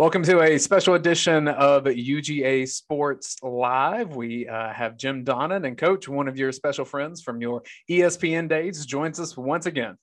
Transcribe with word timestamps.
Welcome 0.00 0.22
to 0.22 0.40
a 0.40 0.56
special 0.56 0.94
edition 0.94 1.46
of 1.46 1.84
UGA 1.84 2.66
Sports 2.66 3.36
Live. 3.42 4.16
We 4.16 4.48
uh, 4.48 4.72
have 4.72 4.96
Jim 4.96 5.24
Donnan 5.24 5.66
and 5.66 5.76
Coach, 5.76 6.08
one 6.08 6.26
of 6.26 6.38
your 6.38 6.52
special 6.52 6.86
friends 6.86 7.20
from 7.20 7.42
your 7.42 7.62
ESPN 7.86 8.48
days, 8.48 8.86
joins 8.86 9.20
us 9.20 9.36
once 9.36 9.66
again. 9.66 9.98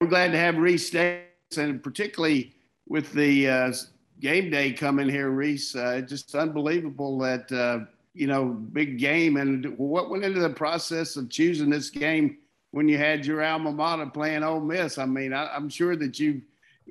We're 0.00 0.08
glad 0.08 0.32
to 0.32 0.38
have 0.38 0.56
Rece 0.56 0.90
Davis, 0.90 1.56
and 1.56 1.80
particularly 1.80 2.52
with 2.88 3.12
the 3.12 3.48
uh, 3.48 3.72
game 4.18 4.50
day 4.50 4.72
coming 4.72 5.08
here, 5.08 5.30
Rece. 5.30 5.76
Uh, 5.76 6.00
just 6.00 6.34
unbelievable 6.34 7.16
that 7.20 7.52
uh, 7.52 7.84
you 8.12 8.26
know 8.26 8.46
big 8.46 8.98
game 8.98 9.36
and 9.36 9.78
what 9.78 10.10
went 10.10 10.24
into 10.24 10.40
the 10.40 10.50
process 10.50 11.14
of 11.14 11.30
choosing 11.30 11.70
this 11.70 11.90
game 11.90 12.38
when 12.72 12.88
you 12.88 12.98
had 12.98 13.24
your 13.24 13.40
alma 13.40 13.70
mater 13.70 14.06
playing 14.06 14.42
Ole 14.42 14.58
Miss. 14.58 14.98
I 14.98 15.06
mean, 15.06 15.32
I, 15.32 15.46
I'm 15.54 15.68
sure 15.68 15.94
that 15.94 16.18
you 16.18 16.42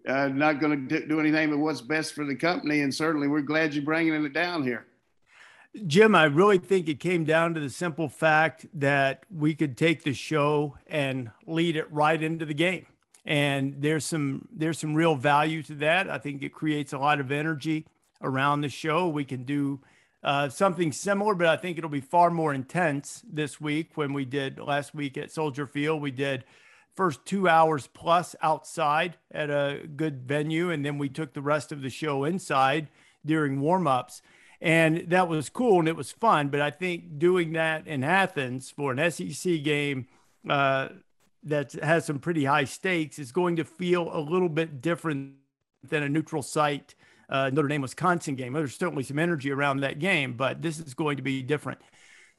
uh, 0.07 0.27
not 0.27 0.59
going 0.59 0.88
to 0.88 1.07
do 1.07 1.20
anything 1.20 1.50
but 1.50 1.59
what's 1.59 1.82
best 1.82 2.13
for 2.13 2.25
the 2.25 2.36
company. 2.36 2.82
And 2.82 2.93
certainly, 2.93 3.27
we're 3.27 3.41
glad 3.41 3.73
you're 3.73 3.84
bringing 3.84 4.13
it 4.26 4.34
down 4.34 4.63
here. 4.63 4.85
Jim, 5.85 6.16
I 6.16 6.23
really 6.23 6.58
think 6.58 6.88
it 6.88 6.99
came 6.99 7.23
down 7.23 7.53
to 7.53 7.59
the 7.59 7.70
simple 7.70 8.09
fact 8.09 8.66
that 8.73 9.23
we 9.30 9.53
could 9.53 9.77
take 9.77 10.03
the 10.03 10.13
show 10.13 10.77
and 10.88 11.30
lead 11.45 11.75
it 11.75 11.91
right 11.91 12.22
into 12.22 12.45
the 12.45 12.53
game. 12.53 12.88
And 13.25 13.75
there's 13.80 14.05
some 14.05 14.48
there's 14.52 14.80
some 14.80 14.95
real 14.95 15.16
value 15.16 15.62
to 15.63 15.75
that. 15.75 16.09
I 16.09 16.17
think 16.17 16.41
it 16.41 16.53
creates 16.53 16.94
a 16.94 16.98
lot 16.98 17.20
of 17.20 17.31
energy 17.31 17.86
around 18.22 18.61
the 18.61 18.70
show. 18.70 19.08
We 19.08 19.25
can 19.25 19.44
do 19.44 19.81
uh, 20.23 20.50
something 20.50 20.91
similar, 20.91 21.36
but 21.36 21.48
I 21.48 21.58
think 21.58 21.77
it'll 21.77 21.89
be 21.89 22.02
far 22.02 22.30
more 22.30 22.53
intense 22.53 23.23
this 23.30 23.61
week 23.61 23.91
when 23.95 24.14
we 24.14 24.25
did 24.25 24.59
last 24.59 24.95
week 24.95 25.17
at 25.17 25.31
Soldier 25.31 25.67
Field. 25.67 26.02
We 26.02 26.11
did 26.11 26.45
first 26.98 27.24
two 27.26 27.48
hours 27.48 27.88
plus 27.94 28.36
outside 28.42 29.16
at 29.32 29.50
a 29.50 29.88
good 29.96 30.24
venue, 30.24 30.72
and 30.72 30.84
then 30.84 30.98
we 30.98 31.08
took 31.08 31.34
the 31.34 31.42
rest 31.42 31.72
of 31.72 31.82
the 31.82 31.90
show 31.90 32.26
inside 32.26 32.90
during 33.26 33.62
warmups. 33.62 34.22
And 34.60 35.10
that 35.10 35.28
was 35.28 35.50
cool 35.50 35.80
and 35.80 35.88
it 35.88 35.95
was 35.95 36.12
fun. 36.12 36.50
But 36.50 36.62
I 36.62 36.72
think 36.72 37.20
doing 37.20 37.54
that 37.54 37.88
in 37.88 38.04
Athens 38.04 38.72
for 38.72 38.92
an 38.92 39.12
SEC 39.12 39.64
game 39.64 40.08
uh, 40.50 40.89
that 41.44 41.73
has 41.73 42.06
some 42.06 42.17
pretty 42.17 42.45
high 42.45 42.64
stakes 42.64 43.20
is 43.20 43.32
going 43.32 43.58
to 43.58 43.64
feel 43.64 44.09
a 44.11 44.20
little 44.20 44.50
bit 44.50 44.82
different 44.82 45.34
than 45.88 46.02
a 46.02 46.09
neutral 46.09 46.42
site 46.42 46.95
uh, 47.30 47.50
Notre 47.54 47.67
Dame 47.67 47.82
Wisconsin 47.82 48.36
game. 48.36 48.54
There's 48.54 48.76
certainly 48.76 49.04
some 49.04 49.20
energy 49.20 49.52
around 49.52 49.82
that 49.82 50.00
game, 50.00 50.34
but 50.34 50.61
this 50.61 50.80
is 50.80 50.94
going 50.94 51.17
to 51.17 51.23
be 51.23 51.42
different. 51.44 51.80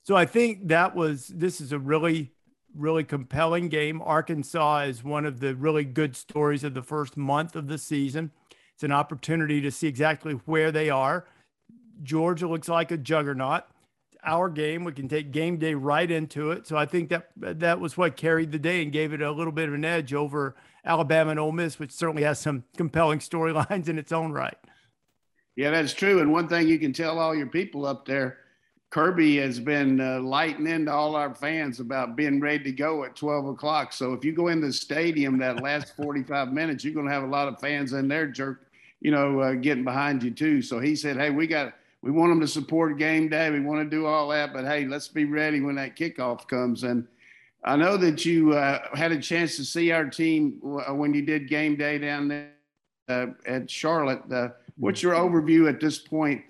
So 0.03 0.17
I 0.17 0.25
think 0.25 0.69
that 0.69 0.97
was 0.97 1.29
this 1.29 1.61
is 1.61 1.73
a 1.73 1.79
really 1.79 2.33
really 2.75 3.05
compelling 3.05 3.69
game. 3.69 4.01
Arkansas 4.03 4.81
is 4.81 5.05
one 5.05 5.27
of 5.27 5.41
the 5.41 5.55
really 5.55 5.85
good 5.85 6.17
stories 6.17 6.65
of 6.65 6.75
the 6.75 6.83
first 6.83 7.17
month 7.17 7.57
of 7.57 7.69
the 7.69 7.79
season. 7.79 8.31
It's 8.75 8.85
an 8.85 8.93
opportunity 8.93 9.61
to 9.61 9.71
see 9.71 9.89
exactly 9.89 10.35
where 10.45 10.71
they 10.71 10.91
are. 10.91 11.27
Georgia 12.03 12.47
looks 12.47 12.69
like 12.69 12.91
a 12.91 12.97
juggernaut. 12.97 13.65
Our 14.25 14.49
game, 14.49 14.85
we 14.85 14.93
can 14.93 15.09
take 15.09 15.33
game 15.33 15.59
day 15.59 15.75
right 15.75 16.11
into 16.11 16.51
it. 16.51 16.67
So 16.67 16.77
I 16.77 16.87
think 16.87 17.09
that 17.09 17.31
that 17.37 17.81
was 17.81 17.97
what 17.97 18.17
carried 18.17 18.53
the 18.53 18.59
day 18.59 18.83
and 18.83 18.93
gave 18.93 19.13
it 19.13 19.23
a 19.23 19.33
little 19.33 19.53
bit 19.53 19.69
of 19.69 19.75
an 19.75 19.85
edge 19.85 20.13
over 20.13 20.55
Alabama 20.85 21.31
and 21.31 21.41
Ole 21.41 21.53
Miss, 21.53 21.79
which 21.79 21.93
certainly 21.93 22.23
has 22.23 22.39
some 22.39 22.65
compelling 22.77 23.19
storylines 23.21 23.89
in 23.89 23.99
its 23.99 24.13
own 24.13 24.33
right. 24.33 24.59
Yeah, 25.57 25.71
that's 25.71 25.93
true. 25.93 26.21
And 26.21 26.33
one 26.33 26.49
thing 26.49 26.69
you 26.69 26.79
can 26.79 26.93
tell 26.93 27.19
all 27.19 27.35
your 27.35 27.49
people 27.49 27.85
up 27.85 28.07
there 28.07 28.39
Kirby 28.91 29.37
has 29.37 29.61
been 29.61 30.01
uh, 30.01 30.21
lighting 30.21 30.67
into 30.67 30.91
all 30.91 31.15
our 31.15 31.35
fans 31.35 31.79
about 31.79 32.17
being 32.17 32.41
ready 32.41 32.65
to 32.65 32.73
go 32.73 33.05
at 33.05 33.15
12 33.15 33.49
o'clock. 33.49 33.93
So 33.93 34.15
if 34.15 34.25
you 34.25 34.33
go 34.33 34.49
in 34.49 34.63
the 34.63 34.73
stadium 34.73 35.39
that 35.39 35.63
last 35.63 35.95
45 35.97 36.53
minutes, 36.53 36.85
you're 36.85 36.95
going 36.95 37.07
to 37.07 37.13
have 37.13 37.23
a 37.23 37.27
lot 37.27 37.49
of 37.49 37.61
fans 37.61 37.93
in 37.93 38.09
there 38.09 38.27
jerk, 38.27 38.67
you 39.01 39.11
know, 39.11 39.41
uh, 39.41 39.53
getting 39.53 39.85
behind 39.85 40.23
you 40.23 40.31
too. 40.31 40.63
So 40.63 40.81
he 40.81 40.97
said, 40.97 41.19
hey, 41.19 41.29
we 41.29 41.47
got, 41.47 41.75
we 42.01 42.11
want 42.11 42.31
them 42.31 42.41
to 42.41 42.49
support 42.49 42.99
game 42.99 43.29
day. 43.29 43.51
We 43.51 43.61
want 43.61 43.83
to 43.83 43.97
do 43.97 44.07
all 44.07 44.29
that, 44.29 44.55
but 44.55 44.65
hey, 44.65 44.87
let's 44.87 45.09
be 45.09 45.27
ready 45.27 45.61
when 45.61 45.75
that 45.75 45.95
kickoff 45.95 46.49
comes. 46.49 46.85
And 46.85 47.07
I 47.65 47.77
know 47.77 47.99
that 47.99 48.25
you 48.25 48.55
uh, 48.55 48.97
had 48.97 49.13
a 49.13 49.21
chance 49.21 49.57
to 49.57 49.65
see 49.65 49.91
our 49.91 50.07
team 50.07 50.61
uh, 50.65 50.95
when 50.95 51.13
you 51.13 51.21
did 51.21 51.47
game 51.47 51.77
day 51.77 51.99
down 51.99 52.29
there 52.29 52.53
uh, 53.11 53.27
at 53.45 53.71
Charlotte. 53.71 54.23
Uh, 54.33 54.49
what's 54.79 55.03
your 55.03 55.13
overview 55.13 55.69
at 55.69 55.79
this 55.79 55.99
point? 55.99 56.43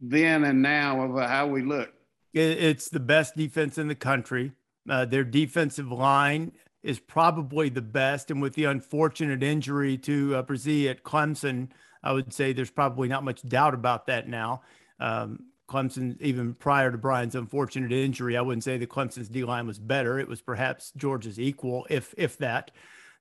Then 0.00 0.44
and 0.44 0.62
now 0.62 1.02
of 1.02 1.28
how 1.28 1.46
we 1.46 1.62
look? 1.62 1.92
It's 2.32 2.88
the 2.88 3.00
best 3.00 3.36
defense 3.36 3.76
in 3.76 3.88
the 3.88 3.94
country. 3.94 4.52
Uh, 4.88 5.04
their 5.04 5.24
defensive 5.24 5.90
line 5.90 6.52
is 6.82 6.98
probably 6.98 7.68
the 7.68 7.82
best. 7.82 8.30
And 8.30 8.40
with 8.40 8.54
the 8.54 8.64
unfortunate 8.64 9.42
injury 9.42 9.98
to 9.98 10.36
uh, 10.36 10.42
Bresee 10.42 10.88
at 10.88 11.02
Clemson, 11.02 11.68
I 12.02 12.12
would 12.12 12.32
say 12.32 12.52
there's 12.52 12.70
probably 12.70 13.08
not 13.08 13.24
much 13.24 13.42
doubt 13.42 13.74
about 13.74 14.06
that 14.06 14.28
now. 14.28 14.62
Um, 14.98 15.50
Clemson, 15.68 16.20
even 16.20 16.54
prior 16.54 16.90
to 16.90 16.98
Bryan's 16.98 17.34
unfortunate 17.34 17.92
injury, 17.92 18.36
I 18.36 18.40
wouldn't 18.40 18.64
say 18.64 18.78
the 18.78 18.86
Clemson's 18.86 19.28
D 19.28 19.44
line 19.44 19.66
was 19.66 19.78
better. 19.78 20.18
It 20.18 20.28
was 20.28 20.40
perhaps 20.40 20.92
Georgia's 20.96 21.38
equal, 21.38 21.86
if 21.90 22.14
if 22.16 22.38
that. 22.38 22.72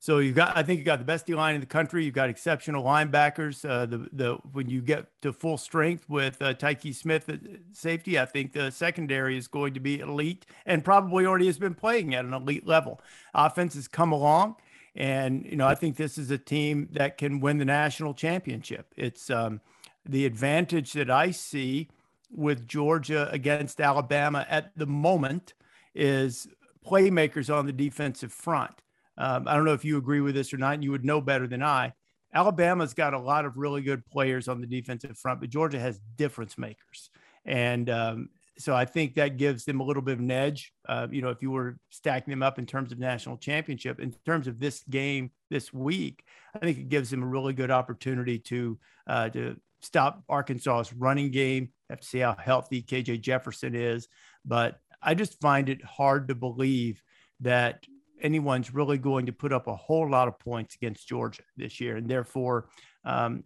So 0.01 0.19
you've 0.19 0.35
got, 0.35 0.55
I 0.55 0.63
think 0.63 0.79
you 0.79 0.85
got 0.85 0.99
the 0.99 1.05
best 1.05 1.25
D 1.25 1.35
line 1.35 1.55
in 1.55 1.61
the 1.61 1.67
country. 1.67 2.05
You've 2.05 2.13
got 2.13 2.29
exceptional 2.29 2.85
linebackers. 2.85 3.69
Uh, 3.69 3.85
the 3.85 4.07
the 4.13 4.37
when 4.53 4.69
you 4.69 4.81
get 4.81 5.07
to 5.21 5.33
full 5.33 5.57
strength 5.57 6.07
with 6.07 6.41
uh, 6.41 6.53
Tykee 6.53 6.95
Smith 6.95 7.27
at 7.27 7.41
safety, 7.73 8.17
I 8.17 8.25
think 8.25 8.53
the 8.53 8.71
secondary 8.71 9.37
is 9.37 9.47
going 9.47 9.73
to 9.73 9.81
be 9.81 9.99
elite 9.99 10.45
and 10.65 10.85
probably 10.85 11.25
already 11.25 11.47
has 11.47 11.59
been 11.59 11.75
playing 11.75 12.15
at 12.15 12.23
an 12.23 12.33
elite 12.33 12.65
level. 12.65 13.01
Offense 13.33 13.73
has 13.73 13.89
come 13.89 14.13
along, 14.13 14.55
and 14.95 15.45
you 15.45 15.57
know 15.57 15.67
I 15.67 15.75
think 15.75 15.97
this 15.97 16.17
is 16.17 16.31
a 16.31 16.37
team 16.37 16.87
that 16.93 17.17
can 17.17 17.41
win 17.41 17.57
the 17.57 17.65
national 17.65 18.13
championship. 18.13 18.93
It's 18.95 19.29
um, 19.29 19.59
the 20.05 20.25
advantage 20.25 20.93
that 20.93 21.09
I 21.09 21.31
see 21.31 21.89
with 22.31 22.69
Georgia 22.69 23.27
against 23.33 23.81
Alabama 23.81 24.45
at 24.49 24.71
the 24.77 24.85
moment 24.85 25.55
is 25.93 26.47
playmakers 26.85 27.53
on 27.53 27.65
the 27.65 27.73
defensive 27.73 28.31
front. 28.31 28.81
Um, 29.19 29.47
I 29.47 29.55
don't 29.55 29.65
know 29.65 29.73
if 29.73 29.85
you 29.85 29.97
agree 29.97 30.21
with 30.21 30.33
this 30.33 30.53
or 30.53 30.57
not. 30.57 30.81
You 30.81 30.91
would 30.91 31.05
know 31.05 31.21
better 31.21 31.45
than 31.45 31.61
I. 31.61 31.93
Alabama's 32.33 32.93
got 32.93 33.13
a 33.13 33.19
lot 33.19 33.45
of 33.45 33.57
really 33.57 33.81
good 33.81 34.05
players 34.05 34.47
on 34.47 34.61
the 34.61 34.67
defensive 34.67 35.17
front, 35.17 35.41
but 35.41 35.49
Georgia 35.49 35.79
has 35.79 35.99
difference 36.15 36.57
makers. 36.57 37.09
And 37.45 37.89
um, 37.89 38.29
so 38.59 38.75
I 38.75 38.85
think 38.85 39.15
that 39.15 39.37
gives 39.37 39.65
them 39.65 39.79
a 39.79 39.83
little 39.83 40.01
bit 40.01 40.13
of 40.13 40.19
an 40.19 40.31
edge. 40.31 40.73
Uh, 40.87 41.07
you 41.09 41.21
know, 41.21 41.29
if 41.29 41.41
you 41.41 41.49
were 41.49 41.77
stacking 41.89 42.31
them 42.31 42.43
up 42.43 42.59
in 42.59 42.65
terms 42.65 42.91
of 42.91 42.99
national 42.99 43.37
championship, 43.37 43.99
in 43.99 44.13
terms 44.25 44.47
of 44.47 44.59
this 44.59 44.83
game 44.89 45.31
this 45.49 45.73
week, 45.73 46.23
I 46.55 46.59
think 46.59 46.77
it 46.77 46.89
gives 46.89 47.09
them 47.09 47.23
a 47.23 47.27
really 47.27 47.53
good 47.53 47.71
opportunity 47.71 48.37
to 48.39 48.77
uh, 49.07 49.29
to 49.29 49.55
stop 49.81 50.23
Arkansas's 50.29 50.93
running 50.93 51.31
game. 51.31 51.69
Have 51.89 52.01
to 52.01 52.07
see 52.07 52.19
how 52.19 52.35
healthy 52.37 52.83
KJ 52.83 53.21
Jefferson 53.21 53.73
is, 53.75 54.07
but 54.45 54.79
I 55.01 55.15
just 55.15 55.39
find 55.39 55.69
it 55.69 55.83
hard 55.83 56.27
to 56.27 56.35
believe 56.35 57.01
that 57.39 57.85
anyone's 58.21 58.73
really 58.73 58.97
going 58.97 59.25
to 59.25 59.31
put 59.31 59.53
up 59.53 59.67
a 59.67 59.75
whole 59.75 60.09
lot 60.09 60.27
of 60.27 60.39
points 60.39 60.75
against 60.75 61.07
Georgia 61.07 61.43
this 61.57 61.79
year, 61.79 61.97
and 61.97 62.09
therefore 62.09 62.69
um, 63.05 63.43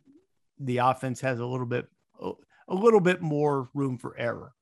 the 0.60 0.78
offense 0.78 1.22
has 1.22 1.40
a 1.40 1.46
little 1.46 1.66
bit 1.66 1.88
a 2.68 2.74
little 2.74 3.02
bit 3.02 3.22
more 3.22 3.70
room 3.74 3.98
for 3.98 4.18
error. 4.18 4.54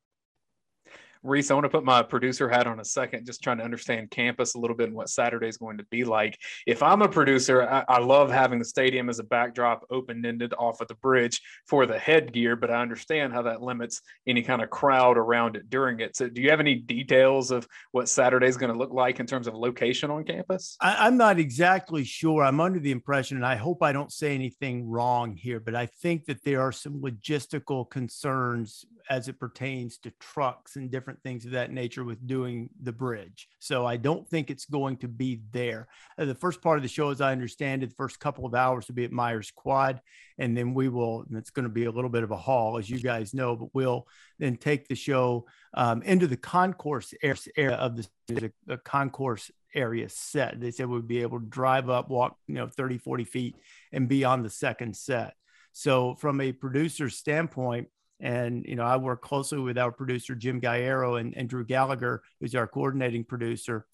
Rece, 1.23 1.51
I 1.51 1.53
want 1.53 1.65
to 1.65 1.69
put 1.69 1.83
my 1.83 2.01
producer 2.01 2.49
hat 2.49 2.65
on 2.65 2.79
a 2.79 2.85
second, 2.85 3.25
just 3.25 3.43
trying 3.43 3.59
to 3.59 3.63
understand 3.63 4.09
campus 4.09 4.55
a 4.55 4.59
little 4.59 4.75
bit 4.75 4.87
and 4.87 4.95
what 4.95 5.09
Saturday 5.09 5.47
is 5.47 5.57
going 5.57 5.77
to 5.77 5.83
be 5.85 6.03
like. 6.03 6.37
If 6.65 6.81
I'm 6.81 7.03
a 7.03 7.07
producer, 7.07 7.63
I, 7.63 7.83
I 7.87 7.99
love 7.99 8.31
having 8.31 8.57
the 8.57 8.65
stadium 8.65 9.07
as 9.07 9.19
a 9.19 9.23
backdrop, 9.23 9.85
open 9.91 10.25
ended 10.25 10.53
off 10.57 10.81
of 10.81 10.87
the 10.87 10.95
bridge 10.95 11.41
for 11.67 11.85
the 11.85 11.97
headgear, 11.97 12.55
but 12.55 12.71
I 12.71 12.81
understand 12.81 13.33
how 13.33 13.43
that 13.43 13.61
limits 13.61 14.01
any 14.25 14.41
kind 14.41 14.63
of 14.63 14.71
crowd 14.71 15.17
around 15.17 15.55
it 15.55 15.69
during 15.69 15.99
it. 15.99 16.15
So, 16.15 16.27
do 16.27 16.41
you 16.41 16.49
have 16.49 16.59
any 16.59 16.75
details 16.75 17.51
of 17.51 17.67
what 17.91 18.09
Saturday 18.09 18.47
is 18.47 18.57
going 18.57 18.71
to 18.71 18.77
look 18.77 18.91
like 18.91 19.19
in 19.19 19.27
terms 19.27 19.47
of 19.47 19.53
location 19.53 20.09
on 20.09 20.23
campus? 20.23 20.75
I, 20.81 21.07
I'm 21.07 21.17
not 21.17 21.37
exactly 21.37 22.03
sure. 22.03 22.43
I'm 22.43 22.59
under 22.59 22.79
the 22.79 22.91
impression, 22.91 23.37
and 23.37 23.45
I 23.45 23.55
hope 23.55 23.83
I 23.83 23.91
don't 23.91 24.11
say 24.11 24.33
anything 24.33 24.89
wrong 24.89 25.35
here, 25.35 25.59
but 25.59 25.75
I 25.75 25.85
think 25.85 26.25
that 26.25 26.43
there 26.43 26.61
are 26.61 26.71
some 26.71 26.99
logistical 27.01 27.87
concerns 27.87 28.85
as 29.09 29.27
it 29.27 29.37
pertains 29.39 29.97
to 29.97 30.11
trucks 30.19 30.77
and 30.77 30.89
different 30.89 31.10
different 31.11 31.23
things 31.23 31.45
of 31.45 31.51
that 31.51 31.71
nature 31.71 32.03
with 32.05 32.25
doing 32.25 32.69
the 32.81 32.91
bridge. 32.91 33.49
So 33.59 33.85
I 33.85 33.97
don't 33.97 34.27
think 34.27 34.49
it's 34.49 34.65
going 34.65 34.97
to 34.97 35.07
be 35.09 35.41
there. 35.51 35.87
Uh, 36.17 36.25
the 36.25 36.35
first 36.35 36.61
part 36.61 36.77
of 36.77 36.83
the 36.83 36.89
show, 36.89 37.09
as 37.09 37.19
I 37.19 37.33
understand 37.33 37.83
it, 37.83 37.89
the 37.89 37.95
first 37.95 38.19
couple 38.19 38.45
of 38.45 38.55
hours 38.55 38.87
will 38.87 38.95
be 38.95 39.03
at 39.03 39.11
Myers 39.11 39.51
Quad. 39.53 40.01
And 40.37 40.55
then 40.55 40.73
we 40.73 40.87
will, 40.87 41.25
and 41.27 41.37
it's 41.37 41.49
going 41.49 41.63
to 41.63 41.69
be 41.69 41.85
a 41.85 41.91
little 41.91 42.09
bit 42.09 42.23
of 42.23 42.31
a 42.31 42.37
haul, 42.37 42.77
as 42.77 42.89
you 42.89 42.99
guys 42.99 43.33
know, 43.33 43.55
but 43.55 43.69
we'll 43.73 44.07
then 44.39 44.55
take 44.55 44.87
the 44.87 44.95
show 44.95 45.45
um, 45.73 46.01
into 46.03 46.27
the 46.27 46.37
concourse 46.37 47.13
area 47.21 47.75
of 47.75 47.97
the, 47.97 48.07
the, 48.27 48.51
the 48.65 48.77
concourse 48.77 49.51
area 49.75 50.07
set. 50.07 50.59
They 50.61 50.71
said 50.71 50.87
we'd 50.87 51.07
be 51.07 51.21
able 51.21 51.39
to 51.39 51.45
drive 51.45 51.89
up, 51.89 52.09
walk, 52.09 52.37
you 52.47 52.55
know, 52.55 52.67
30, 52.67 52.99
40 52.99 53.23
feet 53.25 53.55
and 53.91 54.07
be 54.07 54.23
on 54.23 54.43
the 54.43 54.49
second 54.49 54.95
set. 54.95 55.33
So 55.73 56.15
from 56.15 56.41
a 56.41 56.51
producer 56.51 57.09
standpoint, 57.09 57.87
and, 58.21 58.63
you 58.65 58.75
know, 58.75 58.83
I 58.83 58.97
work 58.97 59.21
closely 59.21 59.59
with 59.59 59.77
our 59.77 59.91
producer, 59.91 60.35
Jim 60.35 60.61
Gaiero 60.61 61.19
and, 61.19 61.35
and 61.35 61.49
Drew 61.49 61.65
Gallagher, 61.65 62.21
who's 62.39 62.55
our 62.55 62.67
coordinating 62.67 63.23
producer. 63.23 63.85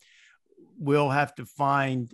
We'll 0.77 1.09
have 1.09 1.33
to 1.35 1.45
find 1.45 2.13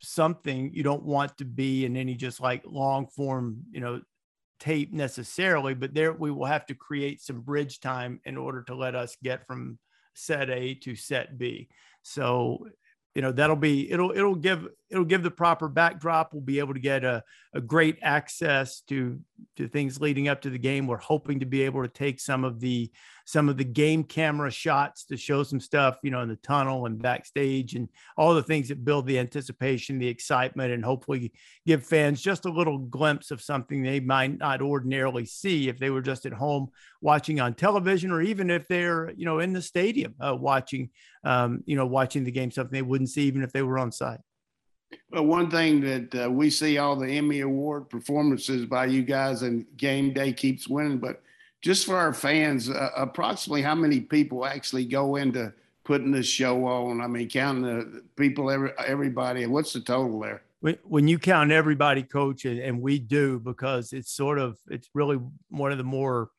something 0.00 0.72
you 0.72 0.82
don't 0.82 1.04
want 1.04 1.36
to 1.38 1.44
be 1.44 1.84
in 1.84 1.96
any 1.96 2.14
just 2.14 2.40
like 2.40 2.62
long 2.64 3.06
form, 3.08 3.58
you 3.70 3.80
know, 3.80 4.00
tape 4.58 4.92
necessarily, 4.92 5.74
but 5.74 5.94
there 5.94 6.12
we 6.12 6.30
will 6.30 6.46
have 6.46 6.66
to 6.66 6.74
create 6.74 7.20
some 7.20 7.40
bridge 7.40 7.80
time 7.80 8.20
in 8.24 8.36
order 8.36 8.62
to 8.62 8.74
let 8.74 8.94
us 8.94 9.16
get 9.22 9.46
from 9.46 9.78
set 10.14 10.50
A 10.50 10.74
to 10.74 10.94
set 10.94 11.38
B. 11.38 11.68
So 12.02 12.66
you 13.14 13.22
know 13.22 13.32
that'll 13.32 13.56
be 13.56 13.90
it'll 13.90 14.12
it'll 14.12 14.36
give 14.36 14.68
it'll 14.88 15.04
give 15.04 15.22
the 15.22 15.30
proper 15.30 15.68
backdrop 15.68 16.32
we'll 16.32 16.42
be 16.42 16.60
able 16.60 16.74
to 16.74 16.80
get 16.80 17.04
a, 17.04 17.24
a 17.54 17.60
great 17.60 17.98
access 18.02 18.82
to 18.82 19.18
to 19.56 19.68
things 19.68 20.00
leading 20.00 20.28
up 20.28 20.40
to 20.42 20.50
the 20.50 20.58
game. 20.58 20.86
We're 20.86 20.96
hoping 20.96 21.40
to 21.40 21.46
be 21.46 21.62
able 21.62 21.82
to 21.82 21.88
take 21.88 22.20
some 22.20 22.44
of 22.44 22.60
the 22.60 22.90
some 23.30 23.48
of 23.48 23.56
the 23.56 23.64
game 23.64 24.02
camera 24.02 24.50
shots 24.50 25.04
to 25.04 25.16
show 25.16 25.44
some 25.44 25.60
stuff 25.60 25.98
you 26.02 26.10
know 26.10 26.20
in 26.20 26.28
the 26.28 26.36
tunnel 26.36 26.86
and 26.86 27.00
backstage 27.00 27.74
and 27.74 27.88
all 28.16 28.34
the 28.34 28.42
things 28.42 28.68
that 28.68 28.84
build 28.84 29.06
the 29.06 29.20
anticipation 29.20 30.00
the 30.00 30.08
excitement 30.08 30.72
and 30.72 30.84
hopefully 30.84 31.32
give 31.64 31.86
fans 31.86 32.20
just 32.20 32.44
a 32.44 32.50
little 32.50 32.78
glimpse 32.78 33.30
of 33.30 33.40
something 33.40 33.82
they 33.82 34.00
might 34.00 34.36
not 34.36 34.60
ordinarily 34.60 35.24
see 35.24 35.68
if 35.68 35.78
they 35.78 35.90
were 35.90 36.02
just 36.02 36.26
at 36.26 36.32
home 36.32 36.68
watching 37.00 37.38
on 37.38 37.54
television 37.54 38.10
or 38.10 38.20
even 38.20 38.50
if 38.50 38.66
they're 38.66 39.12
you 39.12 39.24
know 39.24 39.38
in 39.38 39.52
the 39.52 39.62
stadium 39.62 40.12
uh, 40.20 40.34
watching 40.34 40.90
um, 41.22 41.62
you 41.66 41.76
know 41.76 41.86
watching 41.86 42.24
the 42.24 42.32
game 42.32 42.50
something 42.50 42.72
they 42.72 42.82
wouldn't 42.82 43.10
see 43.10 43.22
even 43.22 43.44
if 43.44 43.52
they 43.52 43.62
were 43.62 43.78
on 43.78 43.92
site 43.92 44.18
well, 45.10 45.24
one 45.24 45.50
thing 45.50 45.80
that 45.80 46.24
uh, 46.26 46.30
we 46.30 46.50
see 46.50 46.78
all 46.78 46.96
the 46.96 47.08
Emmy 47.08 47.40
Award 47.40 47.88
performances 47.88 48.66
by 48.66 48.86
you 48.86 49.02
guys, 49.02 49.42
and 49.42 49.66
game 49.76 50.12
day 50.12 50.32
keeps 50.32 50.68
winning. 50.68 50.98
But 50.98 51.22
just 51.62 51.86
for 51.86 51.96
our 51.96 52.12
fans, 52.12 52.70
uh, 52.70 52.90
approximately 52.96 53.62
how 53.62 53.74
many 53.74 54.00
people 54.00 54.46
actually 54.46 54.84
go 54.84 55.16
into 55.16 55.52
putting 55.84 56.12
this 56.12 56.26
show 56.26 56.66
on? 56.66 57.00
I 57.00 57.06
mean, 57.06 57.28
counting 57.28 57.62
the 57.62 58.02
people, 58.16 58.50
every, 58.50 58.72
everybody. 58.86 59.46
What's 59.46 59.72
the 59.72 59.80
total 59.80 60.20
there? 60.20 60.42
When 60.84 61.08
you 61.08 61.18
count 61.18 61.52
everybody, 61.52 62.02
coach, 62.02 62.44
and 62.44 62.82
we 62.82 62.98
do 62.98 63.40
because 63.40 63.94
it's 63.94 64.12
sort 64.12 64.38
of 64.38 64.58
it's 64.68 64.90
really 64.92 65.18
one 65.48 65.72
of 65.72 65.78
the 65.78 65.84
more 65.84 66.30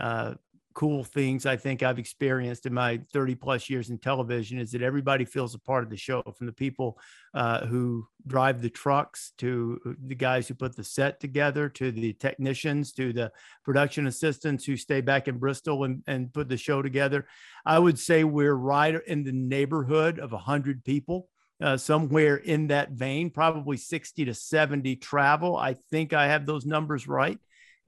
uh, 0.00 0.34
cool 0.76 1.02
things 1.02 1.46
I 1.46 1.56
think 1.56 1.82
I've 1.82 1.98
experienced 1.98 2.66
in 2.66 2.74
my 2.74 3.00
30 3.10 3.34
plus 3.36 3.70
years 3.70 3.88
in 3.88 3.96
television 3.96 4.58
is 4.58 4.72
that 4.72 4.82
everybody 4.82 5.24
feels 5.24 5.54
a 5.54 5.58
part 5.58 5.82
of 5.82 5.88
the 5.88 5.96
show 5.96 6.22
from 6.36 6.46
the 6.46 6.52
people 6.52 6.98
uh, 7.32 7.64
who 7.64 8.06
drive 8.26 8.60
the 8.60 8.68
trucks 8.68 9.32
to 9.38 9.96
the 10.04 10.14
guys 10.14 10.46
who 10.46 10.54
put 10.54 10.76
the 10.76 10.84
set 10.84 11.18
together 11.18 11.70
to 11.70 11.90
the 11.90 12.12
technicians 12.12 12.92
to 12.92 13.14
the 13.14 13.32
production 13.64 14.06
assistants 14.06 14.66
who 14.66 14.76
stay 14.76 15.00
back 15.00 15.28
in 15.28 15.38
Bristol 15.38 15.84
and, 15.84 16.02
and 16.06 16.30
put 16.34 16.50
the 16.50 16.58
show 16.58 16.82
together. 16.82 17.26
I 17.64 17.78
would 17.78 17.98
say 17.98 18.24
we're 18.24 18.54
right 18.54 19.00
in 19.06 19.24
the 19.24 19.32
neighborhood 19.32 20.18
of 20.18 20.32
100 20.32 20.84
people. 20.84 21.28
Uh, 21.58 21.74
somewhere 21.74 22.36
in 22.36 22.66
that 22.66 22.90
vein, 22.90 23.30
probably 23.30 23.78
60 23.78 24.26
to 24.26 24.34
70 24.34 24.94
travel. 24.96 25.56
I 25.56 25.72
think 25.90 26.12
I 26.12 26.26
have 26.26 26.44
those 26.44 26.66
numbers 26.66 27.08
right 27.08 27.38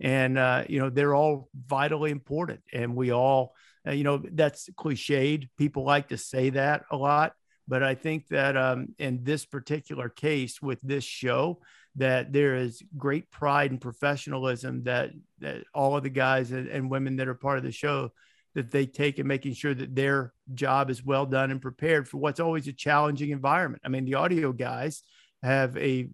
and 0.00 0.38
uh, 0.38 0.64
you 0.68 0.78
know 0.78 0.90
they're 0.90 1.14
all 1.14 1.48
vitally 1.66 2.10
important. 2.10 2.60
And 2.72 2.94
we 2.94 3.12
all 3.12 3.54
uh, 3.86 3.92
you 3.92 4.04
know 4.04 4.22
that's 4.32 4.68
cliched. 4.70 5.48
People 5.56 5.84
like 5.84 6.08
to 6.08 6.18
say 6.18 6.50
that 6.50 6.84
a 6.90 6.96
lot. 6.96 7.32
But 7.70 7.82
i 7.82 7.94
think 7.94 8.28
that 8.28 8.56
um, 8.56 8.94
in 8.98 9.24
this 9.24 9.44
particular 9.44 10.08
case 10.08 10.62
with 10.62 10.80
this 10.80 11.04
show 11.04 11.60
that 11.98 12.32
there 12.32 12.54
is 12.54 12.82
great 12.96 13.30
pride 13.30 13.70
and 13.70 13.80
professionalism 13.80 14.84
that, 14.84 15.10
that 15.40 15.64
all 15.74 15.96
of 15.96 16.04
the 16.04 16.08
guys 16.08 16.52
and, 16.52 16.68
and 16.68 16.90
women 16.90 17.16
that 17.16 17.28
are 17.28 17.34
part 17.34 17.58
of 17.58 17.64
the 17.64 17.72
show 17.72 18.10
that 18.54 18.70
they 18.70 18.86
take 18.86 19.18
in 19.18 19.26
making 19.26 19.52
sure 19.52 19.74
that 19.74 19.94
their 19.94 20.32
job 20.54 20.90
is 20.90 21.04
well 21.04 21.26
done 21.26 21.50
and 21.50 21.60
prepared 21.60 22.08
for 22.08 22.18
what's 22.18 22.40
always 22.40 22.66
a 22.68 22.72
challenging 22.72 23.30
environment. 23.30 23.82
I 23.84 23.88
mean 23.88 24.04
the 24.04 24.14
audio 24.14 24.52
guys 24.52 25.02
have 25.42 25.76
a 25.76 26.08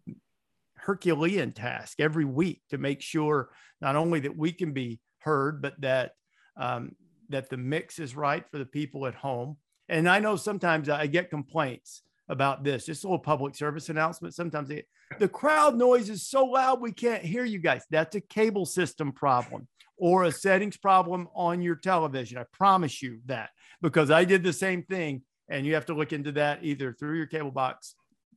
Herculean 0.84 1.52
task 1.52 1.98
every 1.98 2.26
week 2.26 2.60
to 2.70 2.78
make 2.78 3.00
sure 3.00 3.50
not 3.80 3.96
only 3.96 4.20
that 4.20 4.36
we 4.36 4.52
can 4.52 4.72
be 4.72 5.00
heard, 5.18 5.62
but 5.62 5.80
that 5.80 6.12
um, 6.56 6.94
that 7.30 7.48
the 7.48 7.56
mix 7.56 7.98
is 7.98 8.14
right 8.14 8.46
for 8.50 8.58
the 8.58 8.66
people 8.66 9.06
at 9.06 9.14
home. 9.14 9.56
And 9.88 10.08
I 10.08 10.18
know 10.18 10.36
sometimes 10.36 10.88
I 10.88 11.06
get 11.06 11.30
complaints 11.30 12.02
about 12.28 12.64
this. 12.64 12.86
Just 12.86 13.04
a 13.04 13.06
little 13.06 13.18
public 13.18 13.54
service 13.54 13.88
announcement. 13.88 14.34
Sometimes 14.34 14.68
they, 14.68 14.84
the 15.18 15.28
crowd 15.28 15.74
noise 15.74 16.10
is 16.10 16.26
so 16.26 16.44
loud 16.44 16.80
we 16.80 16.92
can't 16.92 17.22
hear 17.22 17.44
you 17.44 17.58
guys. 17.58 17.82
That's 17.90 18.16
a 18.16 18.20
cable 18.20 18.66
system 18.66 19.12
problem 19.12 19.66
or 19.96 20.24
a 20.24 20.32
settings 20.32 20.76
problem 20.76 21.28
on 21.34 21.62
your 21.62 21.76
television. 21.76 22.38
I 22.38 22.44
promise 22.52 23.02
you 23.02 23.20
that 23.26 23.50
because 23.80 24.10
I 24.10 24.24
did 24.24 24.42
the 24.42 24.52
same 24.52 24.82
thing. 24.82 25.22
And 25.48 25.66
you 25.66 25.74
have 25.74 25.86
to 25.86 25.94
look 25.94 26.14
into 26.14 26.32
that 26.32 26.60
either 26.62 26.92
through 26.92 27.16
your 27.16 27.26
cable 27.26 27.50
box 27.50 27.94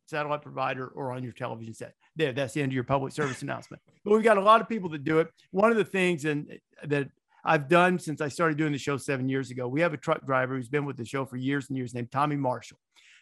satellite 0.07 0.41
provider 0.41 0.87
or 0.87 1.11
on 1.11 1.23
your 1.23 1.33
television 1.33 1.73
set. 1.73 1.93
There, 2.17 2.33
that's 2.33 2.53
the 2.53 2.61
end 2.61 2.71
of 2.71 2.73
your 2.73 2.83
public 2.83 3.13
service 3.13 3.41
announcement. 3.43 3.81
But 4.03 4.13
we've 4.13 4.23
got 4.23 4.37
a 4.37 4.41
lot 4.41 4.59
of 4.59 4.67
people 4.67 4.89
that 4.89 5.03
do 5.03 5.19
it. 5.19 5.29
One 5.51 5.71
of 5.71 5.77
the 5.77 5.85
things 5.85 6.25
and 6.25 6.59
that 6.83 7.09
I've 7.45 7.69
done 7.69 7.99
since 7.99 8.21
I 8.21 8.27
started 8.27 8.57
doing 8.57 8.71
the 8.71 8.77
show 8.77 8.97
seven 8.97 9.29
years 9.29 9.51
ago, 9.51 9.67
we 9.67 9.81
have 9.81 9.93
a 9.93 9.97
truck 9.97 10.25
driver 10.25 10.55
who's 10.55 10.67
been 10.67 10.85
with 10.85 10.97
the 10.97 11.05
show 11.05 11.25
for 11.25 11.37
years 11.37 11.69
and 11.69 11.77
years 11.77 11.93
named 11.93 12.11
Tommy 12.11 12.35
Marshall. 12.35 12.79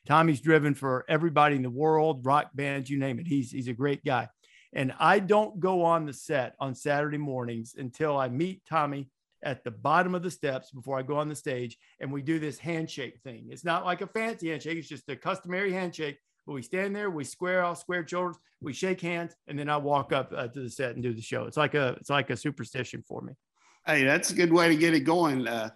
Tommy's 0.08 0.40
driven 0.40 0.74
for 0.74 1.04
everybody 1.10 1.56
in 1.56 1.62
the 1.62 1.70
world, 1.70 2.26
rock 2.26 2.52
bands, 2.54 2.90
you 2.90 2.98
name 2.98 3.20
it. 3.20 3.28
He's 3.28 3.52
he's 3.52 3.68
a 3.68 3.74
great 3.74 4.04
guy. 4.06 4.30
And 4.74 4.94
I 5.00 5.20
don't 5.20 5.60
go 5.60 5.84
on 5.84 6.06
the 6.06 6.14
set 6.14 6.56
on 6.60 6.74
Saturday 6.74 7.18
mornings 7.18 7.76
until 7.78 8.18
I 8.18 8.30
meet 8.30 8.62
Tommy 8.70 9.10
at 9.44 9.64
the 9.64 9.72
bottom 9.72 10.16
of 10.16 10.24
the 10.24 10.32
steps 10.32 10.72
before 10.72 10.98
I 10.98 11.04
go 11.04 11.18
on 11.18 11.30
the 11.30 11.36
stage 11.36 11.78
and 12.00 12.12
we 12.12 12.22
do 12.22 12.40
this 12.40 12.58
handshake 12.58 13.20
thing. 13.24 13.48
It's 13.50 13.64
not 13.64 13.86
like 13.86 14.02
a 14.02 14.08
fancy 14.08 14.50
handshake, 14.50 14.78
it's 14.78 14.88
just 14.88 15.10
a 15.10 15.16
customary 15.16 15.72
handshake 15.72 16.18
but 16.46 16.54
we 16.54 16.62
stand 16.62 16.96
there, 16.96 17.10
we 17.10 17.24
square 17.24 17.64
off, 17.64 17.80
square 17.80 18.08
shoulders, 18.08 18.38
we 18.62 18.74
shake 18.74 19.02
hands, 19.02 19.36
and 19.48 19.58
then 19.58 19.70
I 19.70 19.78
walk 19.78 20.12
up 20.12 20.34
uh, 20.36 20.48
to 20.48 20.62
the 20.62 20.70
set 20.70 20.92
and 20.92 21.04
do 21.04 21.14
the 21.14 21.22
show. 21.22 21.46
It's 21.46 21.58
like 21.58 21.74
a 21.74 21.96
it's 22.00 22.10
like 22.10 22.30
a 22.30 22.38
superstition 22.38 23.04
for 23.08 23.22
me. 23.22 23.34
Hey, 23.86 24.04
that's 24.04 24.32
a 24.32 24.36
good 24.36 24.52
way 24.52 24.68
to 24.70 24.76
get 24.76 24.94
it 24.94 25.02
going. 25.02 25.48
Uh, 25.48 25.70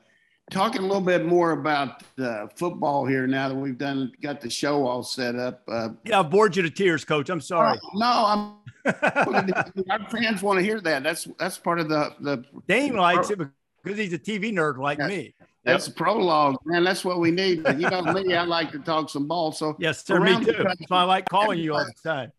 talking 0.50 0.81
a 0.81 0.86
little 0.86 1.01
bit 1.01 1.25
more 1.25 1.51
about 1.51 2.04
uh, 2.19 2.48
football 2.56 3.06
here 3.06 3.27
now 3.27 3.50
that 3.50 3.56
we've 3.56 3.77
done 3.77 4.12
got 4.21 4.42
the 4.42 4.50
show 4.50 4.86
all 4.86 5.04
set 5.04 5.36
up. 5.36 5.62
Uh, 5.68 5.89
yeah, 6.06 6.19
I've 6.19 6.30
bored 6.30 6.56
you 6.56 6.63
to 6.63 6.69
tears, 6.69 7.06
Coach. 7.06 7.30
I'm 7.30 7.42
sorry. 7.42 7.80
no, 7.94 8.06
I'm. 8.06 8.54
our 8.86 10.10
fans 10.10 10.42
want 10.42 10.57
to 10.57 10.63
hear 10.63 10.80
that. 10.81 11.04
That's 11.04 11.27
that's 11.38 11.57
part 11.57 11.80
of 11.80 11.89
the 11.89 12.13
the. 12.21 12.44
Dayne 12.68 12.95
likes 12.95 13.30
it 13.30 13.39
because 13.83 14.00
he's 14.00 14.13
a 14.13 14.19
TV 14.19 14.51
nerd 14.54 14.77
like 14.77 15.00
yeah. 15.00 15.07
me. 15.07 15.36
That's 15.63 15.88
yep. 15.88 15.97
prologue, 15.97 16.56
man. 16.65 16.83
That's 16.83 17.03
what 17.03 17.19
we 17.19 17.31
need. 17.31 17.63
But 17.63 17.79
you 17.79 17.89
know 17.89 18.01
me, 18.01 18.33
I 18.33 18.44
like 18.45 18.71
to 18.71 18.79
talk 18.79 19.09
some 19.09 19.27
ball. 19.27 19.51
So 19.51 19.75
yes, 19.79 20.06
sir, 20.06 20.19
me 20.19 20.44
too. 20.44 20.53
Country, 20.53 20.85
so 20.88 20.95
I 20.95 21.03
like 21.03 21.27
calling 21.27 21.59
you 21.59 21.73
all 21.75 21.85
the 21.85 22.09
time. 22.09 22.31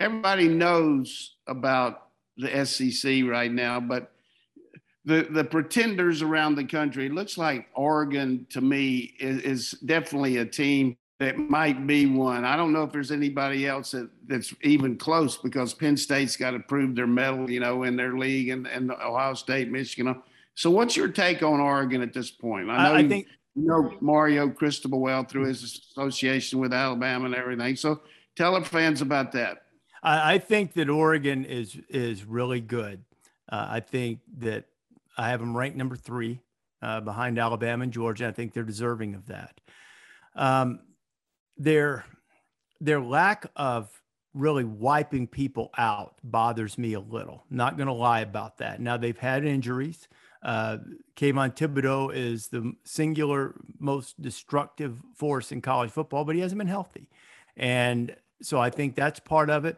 Everybody 0.00 0.48
knows 0.48 1.36
about 1.46 2.08
the 2.36 2.64
SEC 2.64 3.24
right 3.26 3.52
now, 3.52 3.80
but 3.80 4.12
the 5.04 5.26
the 5.30 5.44
pretenders 5.44 6.22
around 6.22 6.54
the 6.54 6.64
country. 6.64 7.06
It 7.06 7.12
looks 7.12 7.36
like 7.36 7.68
Oregon 7.74 8.46
to 8.50 8.60
me 8.60 9.14
is, 9.18 9.42
is 9.42 9.70
definitely 9.84 10.38
a 10.38 10.44
team 10.46 10.96
that 11.18 11.36
might 11.36 11.86
be 11.86 12.06
one. 12.06 12.44
I 12.44 12.56
don't 12.56 12.72
know 12.72 12.84
if 12.84 12.92
there's 12.92 13.10
anybody 13.10 13.66
else 13.66 13.90
that, 13.90 14.08
that's 14.28 14.54
even 14.62 14.96
close 14.96 15.36
because 15.36 15.74
Penn 15.74 15.96
State's 15.96 16.36
got 16.36 16.52
to 16.52 16.60
prove 16.60 16.94
their 16.94 17.08
mettle, 17.08 17.50
you 17.50 17.58
know, 17.58 17.82
in 17.82 17.96
their 17.96 18.16
league 18.16 18.50
and, 18.50 18.68
and 18.68 18.92
Ohio 18.92 19.34
State, 19.34 19.70
Michigan. 19.70 20.22
So, 20.58 20.72
what's 20.72 20.96
your 20.96 21.06
take 21.06 21.44
on 21.44 21.60
Oregon 21.60 22.02
at 22.02 22.12
this 22.12 22.32
point? 22.32 22.68
I 22.68 22.82
know 22.82 22.94
I, 22.94 22.98
I 22.98 23.08
think 23.08 23.28
you 23.54 23.68
know 23.68 23.94
Mario 24.00 24.48
Cristobal 24.48 24.98
well 24.98 25.22
through 25.22 25.46
his 25.46 25.62
association 25.62 26.58
with 26.58 26.72
Alabama 26.72 27.26
and 27.26 27.34
everything. 27.36 27.76
So, 27.76 28.00
tell 28.34 28.56
our 28.56 28.64
fans 28.64 29.00
about 29.00 29.30
that. 29.32 29.58
I, 30.02 30.34
I 30.34 30.38
think 30.38 30.72
that 30.72 30.90
Oregon 30.90 31.44
is 31.44 31.78
is 31.88 32.24
really 32.24 32.60
good. 32.60 33.04
Uh, 33.48 33.68
I 33.70 33.78
think 33.78 34.18
that 34.38 34.64
I 35.16 35.28
have 35.28 35.38
them 35.38 35.56
ranked 35.56 35.76
number 35.76 35.94
three 35.94 36.40
uh, 36.82 37.02
behind 37.02 37.38
Alabama 37.38 37.84
and 37.84 37.92
Georgia. 37.92 38.26
I 38.26 38.32
think 38.32 38.52
they're 38.52 38.64
deserving 38.64 39.14
of 39.14 39.26
that. 39.26 39.60
Um, 40.34 40.80
their 41.56 42.04
their 42.80 43.00
lack 43.00 43.46
of 43.54 43.88
really 44.34 44.64
wiping 44.64 45.28
people 45.28 45.70
out 45.78 46.16
bothers 46.24 46.76
me 46.78 46.94
a 46.94 47.00
little. 47.00 47.44
Not 47.48 47.76
going 47.76 47.86
to 47.86 47.92
lie 47.92 48.20
about 48.20 48.58
that. 48.58 48.80
Now 48.80 48.96
they've 48.96 49.16
had 49.16 49.44
injuries. 49.44 50.08
Uh, 50.42 50.78
Kayvon 51.16 51.56
Thibodeaux 51.56 52.14
is 52.14 52.48
the 52.48 52.72
singular 52.84 53.54
most 53.78 54.20
destructive 54.20 54.96
force 55.14 55.52
in 55.52 55.60
college 55.60 55.90
football, 55.90 56.24
but 56.24 56.34
he 56.34 56.40
hasn't 56.40 56.58
been 56.58 56.68
healthy. 56.68 57.08
And 57.56 58.14
so 58.40 58.60
I 58.60 58.70
think 58.70 58.94
that's 58.94 59.20
part 59.20 59.50
of 59.50 59.64
it. 59.64 59.76